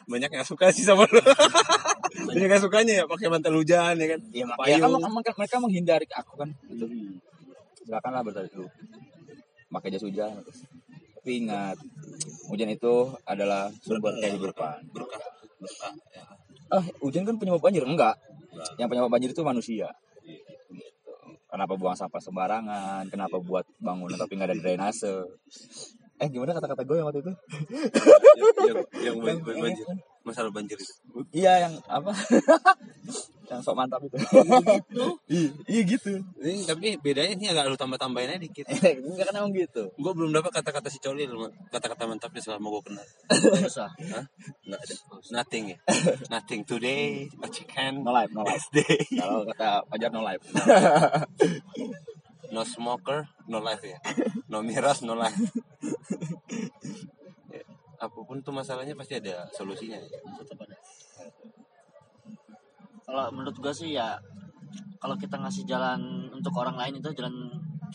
Banyak 0.06 0.32
yang 0.36 0.46
suka 0.46 0.66
sih 0.76 0.84
sama 0.84 1.08
lu. 1.08 1.22
Banyak 2.28 2.48
yang 2.52 2.62
sukanya 2.62 2.94
ya 3.02 3.06
pakai 3.08 3.28
mantel 3.32 3.56
hujan 3.58 3.96
ya 3.96 4.08
kan. 4.12 4.20
Iya, 4.32 4.46
makanya 4.46 4.78
kan 4.84 5.12
mereka, 5.12 5.32
mereka 5.40 5.56
menghindari 5.64 6.08
aku 6.12 6.34
kan. 6.36 6.50
Gitu. 6.68 6.86
Silakanlah 7.88 8.22
berteduh. 8.28 8.70
Pakai 9.72 9.90
jas 9.92 10.04
hujan. 10.04 10.44
Tapi 11.18 11.44
ingat, 11.44 11.76
hujan 12.48 12.72
itu 12.72 13.12
adalah 13.28 13.68
sumber 13.84 14.16
kehidupan. 14.16 14.80
Berkah. 14.96 15.20
Berkah. 15.60 15.92
Ya. 16.16 16.24
Ah, 16.72 16.84
hujan 17.04 17.28
kan 17.28 17.36
penyebab 17.36 17.60
banjir? 17.60 17.84
Enggak. 17.84 18.16
Yang 18.80 18.88
penyebab 18.96 19.12
banjir 19.12 19.32
itu 19.36 19.44
manusia. 19.44 19.92
Kenapa 21.58 21.74
buang 21.74 21.98
sampah 21.98 22.22
sembarangan? 22.22 23.10
Kenapa 23.10 23.42
buat 23.42 23.66
bangunan 23.82 24.14
tapi 24.14 24.38
nggak 24.38 24.54
ada 24.54 24.58
drainase? 24.62 25.26
Eh, 26.22 26.30
gimana 26.30 26.54
kata-kata 26.54 26.86
gue 26.86 27.02
yang 27.02 27.10
waktu 27.10 27.26
itu? 27.26 27.34
yang, 27.34 28.54
yang, 28.62 28.78
yang 29.02 29.16
ban- 29.26 29.42
ban- 29.42 29.66
banjir. 29.66 29.86
Masalah 30.22 30.54
banjir 30.54 30.78
itu. 30.78 30.94
Iya, 31.34 31.66
yang 31.66 31.74
apa? 31.90 32.14
yang 33.48 33.64
sok 33.64 33.76
mantap 33.80 34.04
itu. 34.04 34.18
iya, 35.32 35.50
iya 35.72 35.82
gitu. 35.88 36.20
Ini, 36.44 36.68
tapi 36.68 37.00
bedanya 37.00 37.32
ini 37.32 37.48
agak 37.48 37.72
lu 37.72 37.80
tambah-tambahin 37.80 38.36
aja 38.36 38.42
dikit. 38.44 38.68
Enggak 38.68 39.32
kan 39.32 39.36
emang 39.40 39.56
gitu. 39.56 39.88
Gue 39.96 40.12
belum 40.12 40.36
dapat 40.36 40.52
kata-kata 40.60 40.92
si 40.92 41.00
Coli, 41.00 41.24
kata-kata 41.72 42.04
mantapnya 42.04 42.44
selama 42.44 42.68
gue 42.76 42.82
kenal. 42.92 43.08
susah. 43.64 43.88
Hah? 44.12 44.26
Ada. 44.68 44.96
Nothing 45.32 45.64
ya. 45.74 45.78
Nothing 46.34 46.62
today. 46.68 47.32
A 47.40 47.48
chicken. 47.48 48.04
No 48.04 48.12
life, 48.12 48.32
no 48.36 48.44
life. 48.44 48.68
Day. 48.76 49.00
Kalau 49.16 49.48
kata 49.48 49.88
Fajar 49.88 50.12
no 50.12 50.22
life. 50.22 50.44
No 52.52 52.64
smoker, 52.64 53.28
no 53.48 53.60
life 53.60 53.84
ya. 53.84 54.00
No 54.48 54.64
miras, 54.64 55.04
no 55.04 55.16
life. 55.16 55.36
Ya, 57.48 57.64
Apa 58.04 58.20
pun 58.28 58.44
tuh 58.44 58.52
masalahnya 58.52 58.92
pasti 58.92 59.20
ada 59.20 59.48
solusinya. 59.56 60.00
Tetap 60.44 60.60
ada. 60.68 60.76
Kalau 63.08 63.32
menurut 63.32 63.56
gua 63.56 63.72
sih 63.72 63.96
ya 63.96 64.20
kalau 65.00 65.16
kita 65.16 65.40
ngasih 65.40 65.64
jalan 65.64 66.28
untuk 66.30 66.52
orang 66.60 66.76
lain 66.76 67.00
itu 67.00 67.08
jalan 67.16 67.32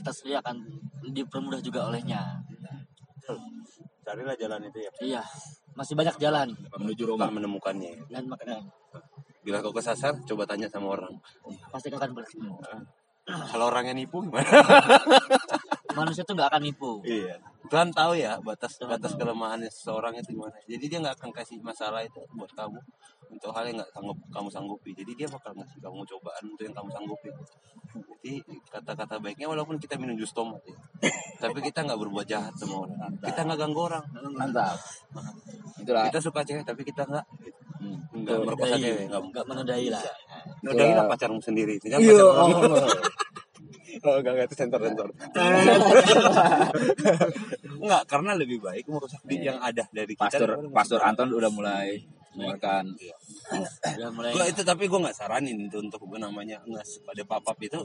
kita 0.01 0.09
sendiri 0.09 0.41
akan 0.41 0.57
dipermudah 1.05 1.61
juga 1.61 1.85
olehnya. 1.87 2.41
Carilah 4.03 4.35
jalan 4.35 4.67
itu 4.67 4.79
ya. 4.83 4.91
Iya, 4.99 5.23
masih 5.77 5.95
banyak 5.95 6.17
jalan 6.19 6.49
Menuju 6.75 7.05
Roma. 7.07 7.29
menemukannya. 7.29 8.09
dan 8.09 8.25
makanya 8.27 8.59
Bila 9.43 9.59
kau 9.59 9.75
kesasar, 9.75 10.17
coba 10.25 10.47
tanya 10.47 10.71
sama 10.71 10.97
orang. 10.97 11.13
pasti 11.69 11.91
kau 11.91 11.99
akan 12.01 12.15
bertemu. 12.15 12.55
Kalau 13.23 13.65
orangnya 13.69 13.95
nipu 13.95 14.23
gimana? 14.25 14.43
Manusia 15.95 16.23
tuh 16.23 16.35
nggak 16.35 16.49
akan 16.53 16.63
nipu. 16.63 16.93
iya. 17.05 17.37
Tuhan 17.63 17.89
tahu 17.89 18.13
ya 18.15 18.37
batas 18.43 18.75
batas 18.83 19.15
kelemahannya 19.15 19.71
seseorang 19.71 20.13
itu 20.15 20.35
gimana. 20.35 20.53
Jadi 20.67 20.85
dia 20.87 20.99
nggak 20.99 21.15
akan 21.17 21.31
kasih 21.33 21.57
masalah 21.63 22.03
itu 22.03 22.21
buat 22.35 22.51
kamu 22.53 22.77
untuk 23.31 23.49
hal 23.49 23.65
yang 23.65 23.81
nggak 23.81 23.91
sanggup 23.91 24.19
kamu 24.29 24.49
sanggupi. 24.51 24.91
Jadi 24.93 25.13
dia 25.15 25.27
bakal 25.31 25.55
ngasih 25.55 25.79
kamu 25.79 26.05
cobaan 26.05 26.43
untuk 26.45 26.65
yang 26.67 26.75
kamu 26.75 26.91
sanggupi. 26.91 27.31
Jadi 28.23 28.35
kata-kata 28.67 29.15
baiknya 29.19 29.47
walaupun 29.47 29.77
kita 29.77 29.97
minum 29.97 30.15
jus 30.15 30.33
tomat 30.33 30.61
ya, 30.65 30.77
tapi 31.39 31.59
kita 31.61 31.81
nggak 31.83 31.97
berbuat 31.97 32.27
jahat 32.27 32.53
sama 32.57 32.85
orang. 32.85 32.99
Kita 33.21 33.41
nggak 33.43 33.59
ganggu 33.59 33.81
orang. 33.83 34.05
Mantap. 34.33 34.77
Itulah. 35.79 36.05
Kita 36.11 36.19
suka 36.21 36.41
cewek 36.43 36.65
tapi 36.65 36.83
kita 36.83 37.03
nggak 37.05 37.27
Hmm. 37.83 37.99
nggak 38.15 38.39
merkosa 38.47 38.77
cewek. 38.79 39.11
Nggak 39.11 39.45
menodai 39.45 39.91
lah 39.91 40.03
Udahin 40.63 40.95
lah 40.95 41.07
pacarmu 41.09 41.43
sendiri. 41.43 41.75
Jangan 41.81 41.99
Iya. 41.99 42.15
pacarmu. 42.15 42.75
Oh, 44.03 44.19
enggak, 44.19 44.35
enggak, 44.35 44.47
itu 44.51 44.57
sensor-sensor. 44.59 45.09
enggak, 47.83 48.03
karena 48.11 48.35
lebih 48.35 48.59
baik 48.59 48.91
merusak 48.91 49.23
di 49.23 49.47
yang 49.47 49.63
ada 49.63 49.87
dari 49.95 50.19
kita. 50.19 50.27
Pastor 50.27 50.59
Pastor. 50.75 50.99
Anton 51.07 51.31
udah 51.31 51.51
mulai 51.55 52.03
mendengarkan 52.33 52.89
udah 54.01 54.09
mulai 54.09 54.33
Gua 54.33 54.49
itu 54.49 54.65
tapi 54.65 54.89
gue 54.89 55.05
nggak 55.05 55.13
saranin 55.13 55.69
itu 55.69 55.85
untuk 55.85 56.01
gue 56.09 56.17
namanya 56.17 56.65
ngas 56.65 57.05
pada 57.05 57.21
papap 57.29 57.61
itu. 57.61 57.77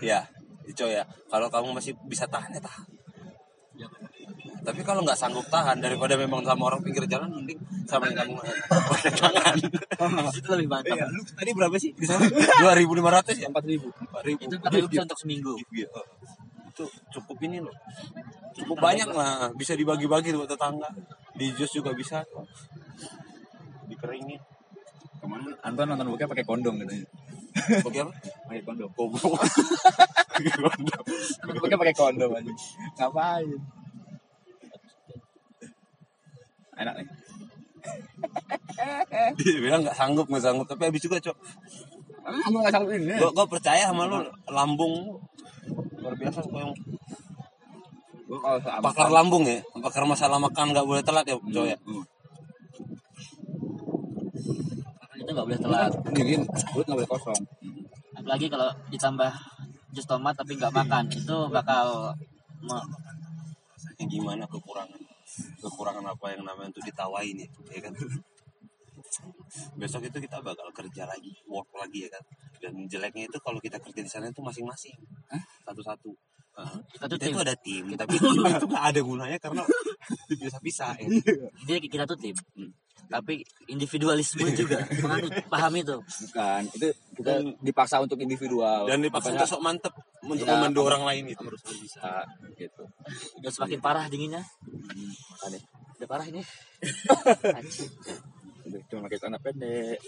Ya, 0.00 0.30
itu 0.64 0.86
ya. 0.86 1.04
Kalau 1.28 1.50
kamu 1.50 1.76
masih 1.76 1.92
bisa 2.06 2.24
tahan 2.30 2.56
ya 2.56 2.62
tahan. 2.62 2.86
Tapi 4.60 4.80
kalau 4.84 5.00
nggak 5.00 5.16
sanggup 5.16 5.46
tahan 5.48 5.80
daripada 5.80 6.14
memang 6.20 6.44
sama 6.44 6.68
orang 6.68 6.80
pinggir 6.84 7.04
jalan 7.08 7.32
mending 7.32 7.56
sama 7.88 8.06
yang 8.12 8.16
kamu 8.22 8.40
tangan. 9.24 9.56
itu 10.38 10.48
lebih 10.52 10.68
mantap 10.68 10.96
Iya, 11.00 11.06
lu 11.08 11.22
tadi 11.24 11.50
berapa 11.56 11.76
sih 11.80 11.90
di 11.96 12.06
sana? 12.06 12.28
2500 12.28 13.40
ya? 13.40 13.48
4000. 13.48 13.88
4000. 13.88 14.46
itu 14.46 14.54
tapi 14.60 14.76
bisa 14.84 15.02
untuk 15.08 15.18
seminggu 15.18 15.52
Iya. 15.72 15.88
Itu 16.70 16.84
cukup 17.18 17.36
ini 17.48 17.58
loh. 17.64 17.74
Cukup 18.54 18.76
banyak 18.78 19.08
lah, 19.10 19.48
bisa 19.56 19.72
dibagi-bagi 19.74 20.36
buat 20.36 20.50
tetangga. 20.50 20.88
Di 21.34 21.50
jus 21.56 21.72
juga 21.72 21.96
bisa. 21.96 22.20
Dikeringin. 23.88 24.40
Kemarin 25.20 25.52
Anton 25.64 25.86
nonton 25.92 26.06
bokep 26.12 26.28
pakai 26.32 26.44
kondom. 26.48 26.74
Pakai 26.80 28.00
apa? 28.04 28.12
Pakai 28.48 28.62
kondom. 28.64 28.90
Nonton 31.44 31.60
bokep 31.60 31.78
pakai 31.80 31.96
kondom 31.96 32.30
aja. 32.36 32.52
Ngapain? 33.00 33.79
Enak 36.80 36.94
nih. 36.96 37.06
Dia 39.36 39.60
bilang 39.60 39.80
nggak 39.84 39.94
sanggup, 39.94 40.26
nggak 40.26 40.40
sanggup. 40.42 40.66
Tapi 40.66 40.82
habis 40.88 41.00
juga, 41.00 41.16
Cok. 41.18 41.36
Kamu 42.20 42.56
nggak 42.58 42.72
sanggup 42.72 42.92
ini. 42.94 43.14
Gua, 43.16 43.30
gua 43.32 43.46
percaya 43.46 43.84
sama 43.86 44.04
lu, 44.04 44.18
lambung 44.48 44.92
lu. 45.06 45.14
luar 46.00 46.16
biasa 46.16 46.40
kok 46.40 46.56
yang 46.56 46.72
Gua 48.24 48.38
kalau 48.40 48.58
sama 48.62 48.80
pakar 48.80 49.08
lambung 49.10 49.44
ya 49.44 49.60
pakar 49.76 50.08
masalah 50.08 50.40
makan 50.40 50.72
nggak 50.72 50.86
boleh 50.86 51.02
telat 51.04 51.26
ya 51.26 51.36
Cok 51.36 51.66
ya 51.66 51.76
Hmm. 51.84 52.04
itu 55.14 55.30
nggak 55.30 55.46
boleh 55.46 55.60
telat 55.60 55.92
Dingin, 56.10 56.42
perut 56.72 56.84
nggak 56.86 56.98
boleh 57.04 57.10
kosong. 57.10 57.40
apalagi 58.14 58.46
kalau 58.48 58.72
ditambah 58.88 59.32
jus 59.92 60.06
tomat 60.06 60.32
tapi 60.32 60.56
nggak 60.56 60.72
makan 60.72 61.04
itu 61.10 61.36
bakal 61.50 62.16
me- 62.60 62.88
rasanya 63.70 64.04
gimana 64.06 64.44
kekurangan 64.46 64.99
kekurangan 65.60 66.04
apa 66.06 66.26
yang 66.34 66.42
namanya 66.46 66.72
untuk 66.72 66.84
ditawain 66.84 67.36
ya, 67.36 67.48
ya 67.72 67.80
kan? 67.88 67.94
Besok 69.80 70.06
itu 70.06 70.18
kita 70.22 70.38
bakal 70.44 70.70
kerja 70.70 71.08
lagi 71.08 71.32
work 71.48 71.70
lagi 71.74 72.06
ya 72.06 72.10
kan? 72.12 72.22
Dan 72.60 72.72
jeleknya 72.86 73.26
itu 73.26 73.38
kalau 73.42 73.58
kita 73.58 73.80
kerja 73.80 74.00
di 74.04 74.10
sana 74.10 74.28
itu 74.30 74.42
masing-masing 74.44 74.94
satu-satu. 75.66 76.12
Heeh. 76.50 76.78
kita 76.98 77.04
tuh 77.06 77.16
kita 77.16 77.30
tim. 77.30 77.30
itu 77.30 77.40
ada 77.46 77.54
tim 77.62 77.84
tapi 77.94 78.14
tim. 78.18 78.42
itu 78.42 78.66
nggak 78.66 78.86
ada 78.90 79.00
gunanya 79.06 79.38
karena 79.38 79.62
bisa-bisa 80.34 80.98
ya. 80.98 81.06
jadi 81.62 81.78
kita 81.86 82.04
tuh 82.10 82.18
tim. 82.18 82.34
Tapi 83.10 83.42
individualisme 83.66 84.46
juga. 84.54 84.86
Menganut 85.02 85.34
paham 85.50 85.72
itu. 85.82 85.98
Bukan, 85.98 86.62
itu 86.78 86.88
kita 87.18 87.32
dipaksa 87.58 87.98
untuk 87.98 88.22
individual. 88.22 88.86
dan 88.86 89.02
dipaksa 89.02 89.34
untuk 89.34 89.50
sok 89.50 89.62
mantep 89.66 89.94
untuk 90.22 90.46
Ya, 90.46 90.54
memandu 90.54 90.86
orang 90.86 91.02
lain 91.02 91.24
itu 91.34 91.42
harus 91.42 91.58
bisa 91.74 92.22
gitu. 92.54 92.84
udah 93.42 93.50
semakin 93.50 93.78
parah 93.82 94.06
dinginnya 94.06 94.44
Aneh. 94.90 95.62
udah 96.00 96.08
parah 96.08 96.26
ini. 96.26 96.42
Udah 98.60 98.80
cuma 98.92 99.08
pakai 99.08 99.18
celana 99.18 99.38
pendek. 99.40 99.98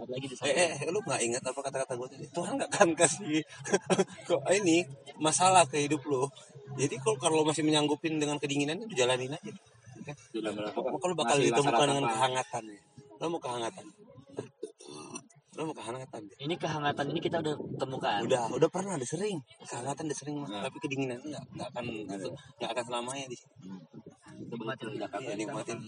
di 0.00 0.26
eh, 0.48 0.80
eh 0.80 0.88
lu 0.88 0.98
nggak 1.04 1.20
ingat 1.22 1.42
apa 1.44 1.60
kata-kata 1.60 1.92
gue 1.94 2.08
tadi? 2.08 2.26
Tuhan 2.32 2.56
nggak 2.56 2.70
akan 2.72 2.90
kasih 2.96 3.44
kok 4.28 4.42
ini 4.48 4.82
masalah 5.20 5.68
ke 5.68 5.76
hidup 5.86 6.02
lu. 6.08 6.24
Jadi 6.80 6.96
kalau 7.04 7.16
kalau 7.20 7.44
masih 7.44 7.62
menyanggupin 7.62 8.16
dengan 8.16 8.40
kedinginan 8.40 8.80
itu 8.80 8.96
jalanin 8.96 9.36
aja. 9.36 9.52
Kalau 10.32 11.14
bakal 11.14 11.36
ditemukan 11.38 11.86
dengan 11.86 12.06
kehangatan 12.10 12.62
ya. 12.72 12.80
Lo 13.20 13.26
mau 13.28 13.40
kehangatan 13.44 13.84
lo 15.60 15.68
mau 15.68 15.76
kehangatan 15.76 16.20
ya? 16.24 16.36
ini 16.40 16.54
kehangatan 16.56 17.04
ini 17.12 17.20
kita 17.20 17.36
udah 17.44 17.52
temukan. 17.76 18.18
Udah 18.24 18.48
udah 18.48 18.68
pernah 18.72 18.96
ada 18.96 19.04
sering. 19.04 19.36
Kehangatan 19.60 20.08
udah 20.08 20.16
sering 20.16 20.36
mah 20.40 20.48
Nah. 20.48 20.64
tapi 20.64 20.76
kedinginan 20.80 21.20
nggak 21.20 21.44
nggak 21.52 21.68
akan 21.68 21.84
itu 22.08 22.30
nggak 22.56 22.70
akan 22.72 22.84
selamanya 22.88 23.26
di 23.28 23.36
sini 23.36 23.76
nikmatin 24.40 24.88
di 24.88 24.98
Jakarta. 24.98 25.28
Iya, 25.28 25.34
nikmatin. 25.36 25.78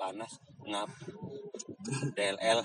Panas 0.00 0.32
ngap. 0.64 0.88
DLL. 2.16 2.60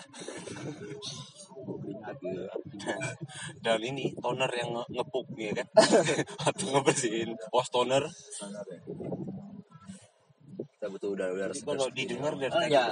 Dan 3.59 3.79
ini 3.83 4.15
toner 4.15 4.51
yang 4.55 4.69
nge- 4.71 4.89
ngepuk 4.95 5.27
ya 5.35 5.51
kan? 5.59 5.67
Atau 6.47 6.65
ngebersihin 6.71 7.35
wash 7.51 7.67
toner. 7.67 8.03
Kita 10.75 10.85
butuh 10.87 11.09
udah 11.17 11.27
udah 11.35 11.47
Jadi 11.51 11.65
kalau 11.65 11.87
didengar 11.91 12.33
dari 12.37 12.53
Oh 12.53 12.65
ya, 12.69 12.85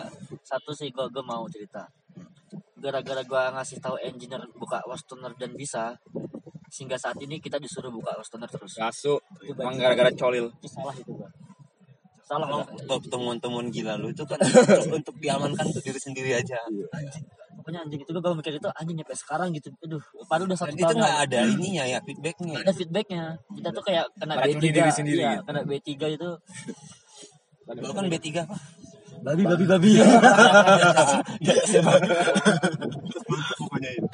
satu 0.43 0.73
sih 0.73 0.89
gua, 0.91 1.07
gua 1.13 1.23
mau 1.23 1.45
cerita. 1.47 1.85
Gara-gara 2.83 3.23
gua 3.23 3.43
ngasih 3.55 3.79
tahu 3.79 3.95
engineer 4.03 4.43
buka 4.59 4.83
Wastoner 4.83 5.31
dan 5.39 5.55
bisa, 5.55 5.95
sehingga 6.67 6.99
saat 6.99 7.15
ini 7.23 7.39
kita 7.39 7.55
disuruh 7.55 7.87
buka 7.87 8.11
Wastoner 8.19 8.51
terus. 8.51 8.75
Masuk. 8.75 9.23
Itu 9.39 9.55
Emang 9.55 9.79
gara-gara 9.79 10.11
colil. 10.11 10.51
Itu 10.59 10.67
salah 10.67 10.91
itu 10.91 11.15
gua. 11.15 11.31
Salah 12.23 12.47
udah. 12.47 12.99
temuan-temuan 13.07 13.67
gila 13.67 13.99
lu 13.99 14.07
itu 14.07 14.23
kan 14.23 14.39
untuk, 14.43 14.95
untuk 14.95 15.15
diamankan 15.19 15.63
untuk 15.67 15.83
diri 15.83 15.99
sendiri 15.99 16.31
aja 16.31 16.55
Pokoknya 17.53 17.83
anjing 17.83 17.99
itu 17.99 18.11
gua, 18.11 18.23
gua 18.23 18.35
mikir 18.35 18.55
itu 18.59 18.69
anjing 18.75 18.95
nyampe 18.95 19.15
sekarang 19.15 19.51
gitu. 19.55 19.71
Aduh, 19.83 19.99
padahal 20.27 20.47
udah 20.47 20.57
satu 20.59 20.71
dan 20.71 20.79
itu 20.79 20.83
tahun. 20.87 20.99
nggak 20.99 21.17
ada 21.23 21.39
ininya 21.47 21.83
ya 21.87 21.99
feedbacknya 22.03 22.55
ada 22.59 22.73
feedbacknya. 22.75 23.23
Kita 23.55 23.69
tuh 23.71 23.83
kayak 23.83 24.05
kena 24.19 24.33
Meracuni 24.35 24.59
B3. 24.59 24.75
diri 24.75 24.91
sendiri 24.91 25.19
Iya, 25.19 25.31
gitu. 25.35 25.43
kena 25.47 25.61
B3 25.63 25.91
itu. 26.15 26.29
lo 27.63 27.91
kan 27.95 28.05
B3 28.11 28.27
apa 28.43 28.55
Babi, 29.23 29.43
babi, 29.47 29.65
babi. 29.65 29.91
pokoknya 33.59 33.89
itu 33.95 34.07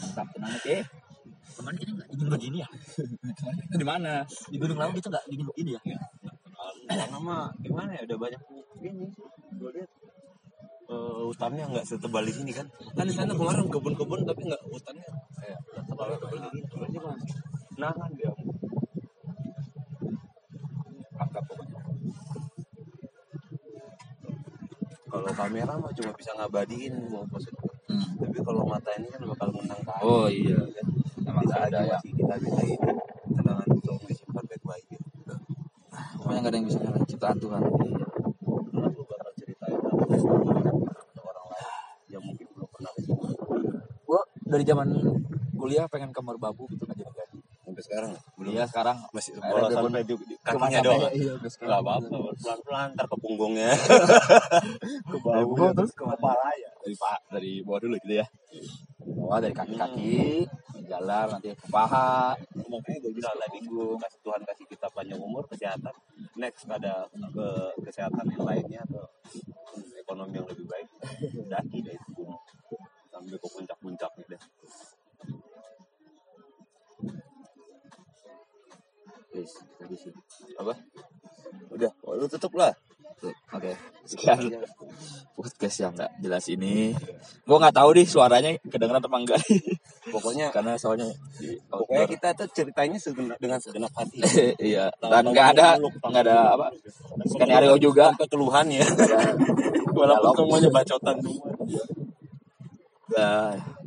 Mantap 0.00 0.26
tenang 0.32 0.54
oke. 0.56 0.76
Kemarin 1.60 1.76
kita 1.76 1.90
nggak 1.92 2.08
dingin 2.08 2.28
begini 2.32 2.56
ya? 2.64 2.68
Di 3.76 3.84
mana? 3.84 4.12
Di 4.48 4.56
Gunung 4.56 4.80
Lawu 4.80 4.96
kita 4.96 5.12
nggak 5.12 5.24
dingin 5.28 5.46
begini 5.52 5.70
ya? 5.76 5.82
karena 6.90 7.18
mah 7.22 7.50
gimana 7.62 7.90
ya 7.94 8.02
udah 8.06 8.18
banyak 8.18 8.42
ini 8.82 9.06
gue 9.58 9.70
lihat 9.74 9.90
eh, 10.90 11.20
hutannya 11.30 11.64
nggak 11.70 11.86
setebal 11.86 12.22
di 12.26 12.34
sini 12.34 12.50
kan 12.54 12.66
kan 12.94 13.06
di 13.06 13.14
sana 13.14 13.34
kemarin 13.34 13.66
kebun-kebun 13.70 14.26
tapi 14.26 14.42
nggak 14.46 14.62
hutannya 14.70 15.06
kayak 15.38 15.58
nggak 15.70 15.84
terlalu 15.86 16.14
tebal 16.18 16.38
ini 16.50 16.60
ini 16.90 16.98
mah 16.98 17.16
nangan 17.78 18.10
dia 18.14 18.32
Mantap 21.20 21.44
pokoknya. 21.44 21.80
kalau 25.10 25.29
kamera 25.40 25.72
mah 25.74 25.90
cuma 25.90 26.12
bisa 26.12 26.30
ngabadiin 26.34 26.94
mau 27.08 27.24
pose 27.26 27.48
Hmm. 27.90 28.06
tapi 28.22 28.38
kalau 28.38 28.62
mata 28.62 28.94
ini 28.94 29.10
kan 29.10 29.18
bakal 29.26 29.50
menang 29.50 29.82
ke 29.82 29.90
Oh 30.06 30.30
iya. 30.30 30.54
kan 30.62 30.86
Emang 31.26 31.42
bisa 31.42 31.56
ada 31.58 31.78
ya. 31.82 31.98
kita 31.98 32.34
bisa 32.38 32.60
ini 32.62 32.78
kenangan 33.34 33.66
untuk 33.66 33.98
disimpan 34.06 34.44
baik-baik 34.46 34.86
gitu. 34.86 35.34
Pokoknya 36.14 36.38
nggak 36.38 36.52
ada 36.54 36.56
yang 36.56 36.68
bisa 36.70 36.78
ngalahin 36.78 37.02
ciptaan 37.04 37.36
Tuhan. 37.36 37.62
Karena 37.66 38.86
lu 38.86 39.02
bakal 39.02 39.30
ceritain 39.34 39.74
apa 39.74 40.04
ke 40.06 41.20
orang 41.20 41.46
lain 41.50 41.66
yang 42.08 42.22
mungkin 42.22 42.46
belum 42.46 42.68
pernah. 42.70 42.92
Gua 44.06 44.20
dari 44.40 44.62
zaman 44.62 44.88
kuliah 45.52 45.84
pengen 45.86 46.10
ke 46.10 46.20
Merbabu 46.20 46.70
gitu 46.70 46.86
jadi. 46.86 46.99
Sampai 47.80 47.88
sekarang 47.88 48.12
belum 48.36 48.52
Iya 48.52 48.64
sekarang 48.68 48.96
masih 49.16 49.32
bola 49.40 49.66
bener- 49.72 49.76
sampai 49.80 50.02
di, 50.04 50.14
di 50.20 50.34
kakinya 50.44 50.80
doang. 50.84 51.00
Iya, 51.16 51.32
sekarang. 51.48 51.68
nggak 51.70 51.80
apa-apa 51.80 52.16
pelan-pelan 52.36 52.88
ntar 52.92 53.06
ke 53.08 53.16
punggungnya. 53.16 53.70
Ke 55.10 55.16
bawah 55.24 55.70
terus 55.72 55.92
ke 55.96 56.04
kepala 56.04 56.48
ya. 56.60 56.70
Dari 56.84 56.96
pak 57.00 57.18
dari 57.32 57.52
bawah 57.64 57.80
dulu 57.80 57.96
gitu 58.04 58.14
ya. 58.20 58.26
Bawah 59.00 59.38
dari 59.40 59.54
kaki-kaki 59.56 60.44
jalan 60.90 61.26
nanti 61.32 61.48
ke 61.56 61.66
paha. 61.72 62.36
makanya 62.70 62.98
gue 63.02 63.12
bilang 63.16 63.36
tadi 63.40 63.58
gue 63.64 63.86
kasih 63.96 64.20
Tuhan 64.20 64.40
kasih 64.44 64.64
kita 64.68 64.86
panjang 64.92 65.20
umur 65.20 65.44
kesehatan. 65.48 65.94
Next 66.36 66.68
ada 66.68 67.08
ke 67.08 67.46
kesehatan 67.88 68.24
yang 68.28 68.44
lainnya 68.44 68.80
atau 68.84 69.04
ekonomi 69.96 70.36
yang 70.36 70.48
lebih 70.50 70.66
baik 70.68 70.88
daki 71.48 71.78
deh 71.86 71.98
habis 79.80 80.00
sini. 80.00 80.20
apa? 80.58 80.74
Udah 81.70 81.90
oh, 82.04 82.14
lu 82.18 82.26
tutup 82.26 82.52
lah. 82.56 82.72
Oke. 83.20 83.36
Okay. 83.52 83.74
sekian. 84.08 84.64
Podcast 85.36 85.76
yang 85.84 85.92
nggak 85.92 86.12
jelas 86.24 86.44
ini. 86.48 86.96
Gue 87.44 87.56
nggak 87.60 87.76
tahu 87.76 87.92
nih 87.92 88.06
suaranya 88.08 88.50
kedengeran 88.64 89.00
atau 89.00 89.12
enggak. 89.12 89.40
Pokoknya 90.08 90.48
karena 90.48 90.80
soalnya 90.80 91.04
pokoknya 91.68 92.08
kita 92.08 92.28
tuh 92.32 92.48
ceritanya 92.48 92.96
segenap, 92.96 93.36
dengan 93.36 93.60
segenap 93.60 93.92
hati. 93.92 94.24
Iya. 94.72 94.88
Dan 95.04 95.32
nggak 95.36 95.48
ada 95.56 95.76
nggak 95.80 96.22
ada 96.24 96.36
apa? 96.56 96.66
skenario 97.28 97.76
juga. 97.76 98.16
Keluhan 98.24 98.72
ya. 98.72 98.84
Iya. 98.88 99.20
Walaupun 99.96 100.48
semuanya 100.48 100.70
bacotan. 100.72 101.16
Semua 103.10 103.79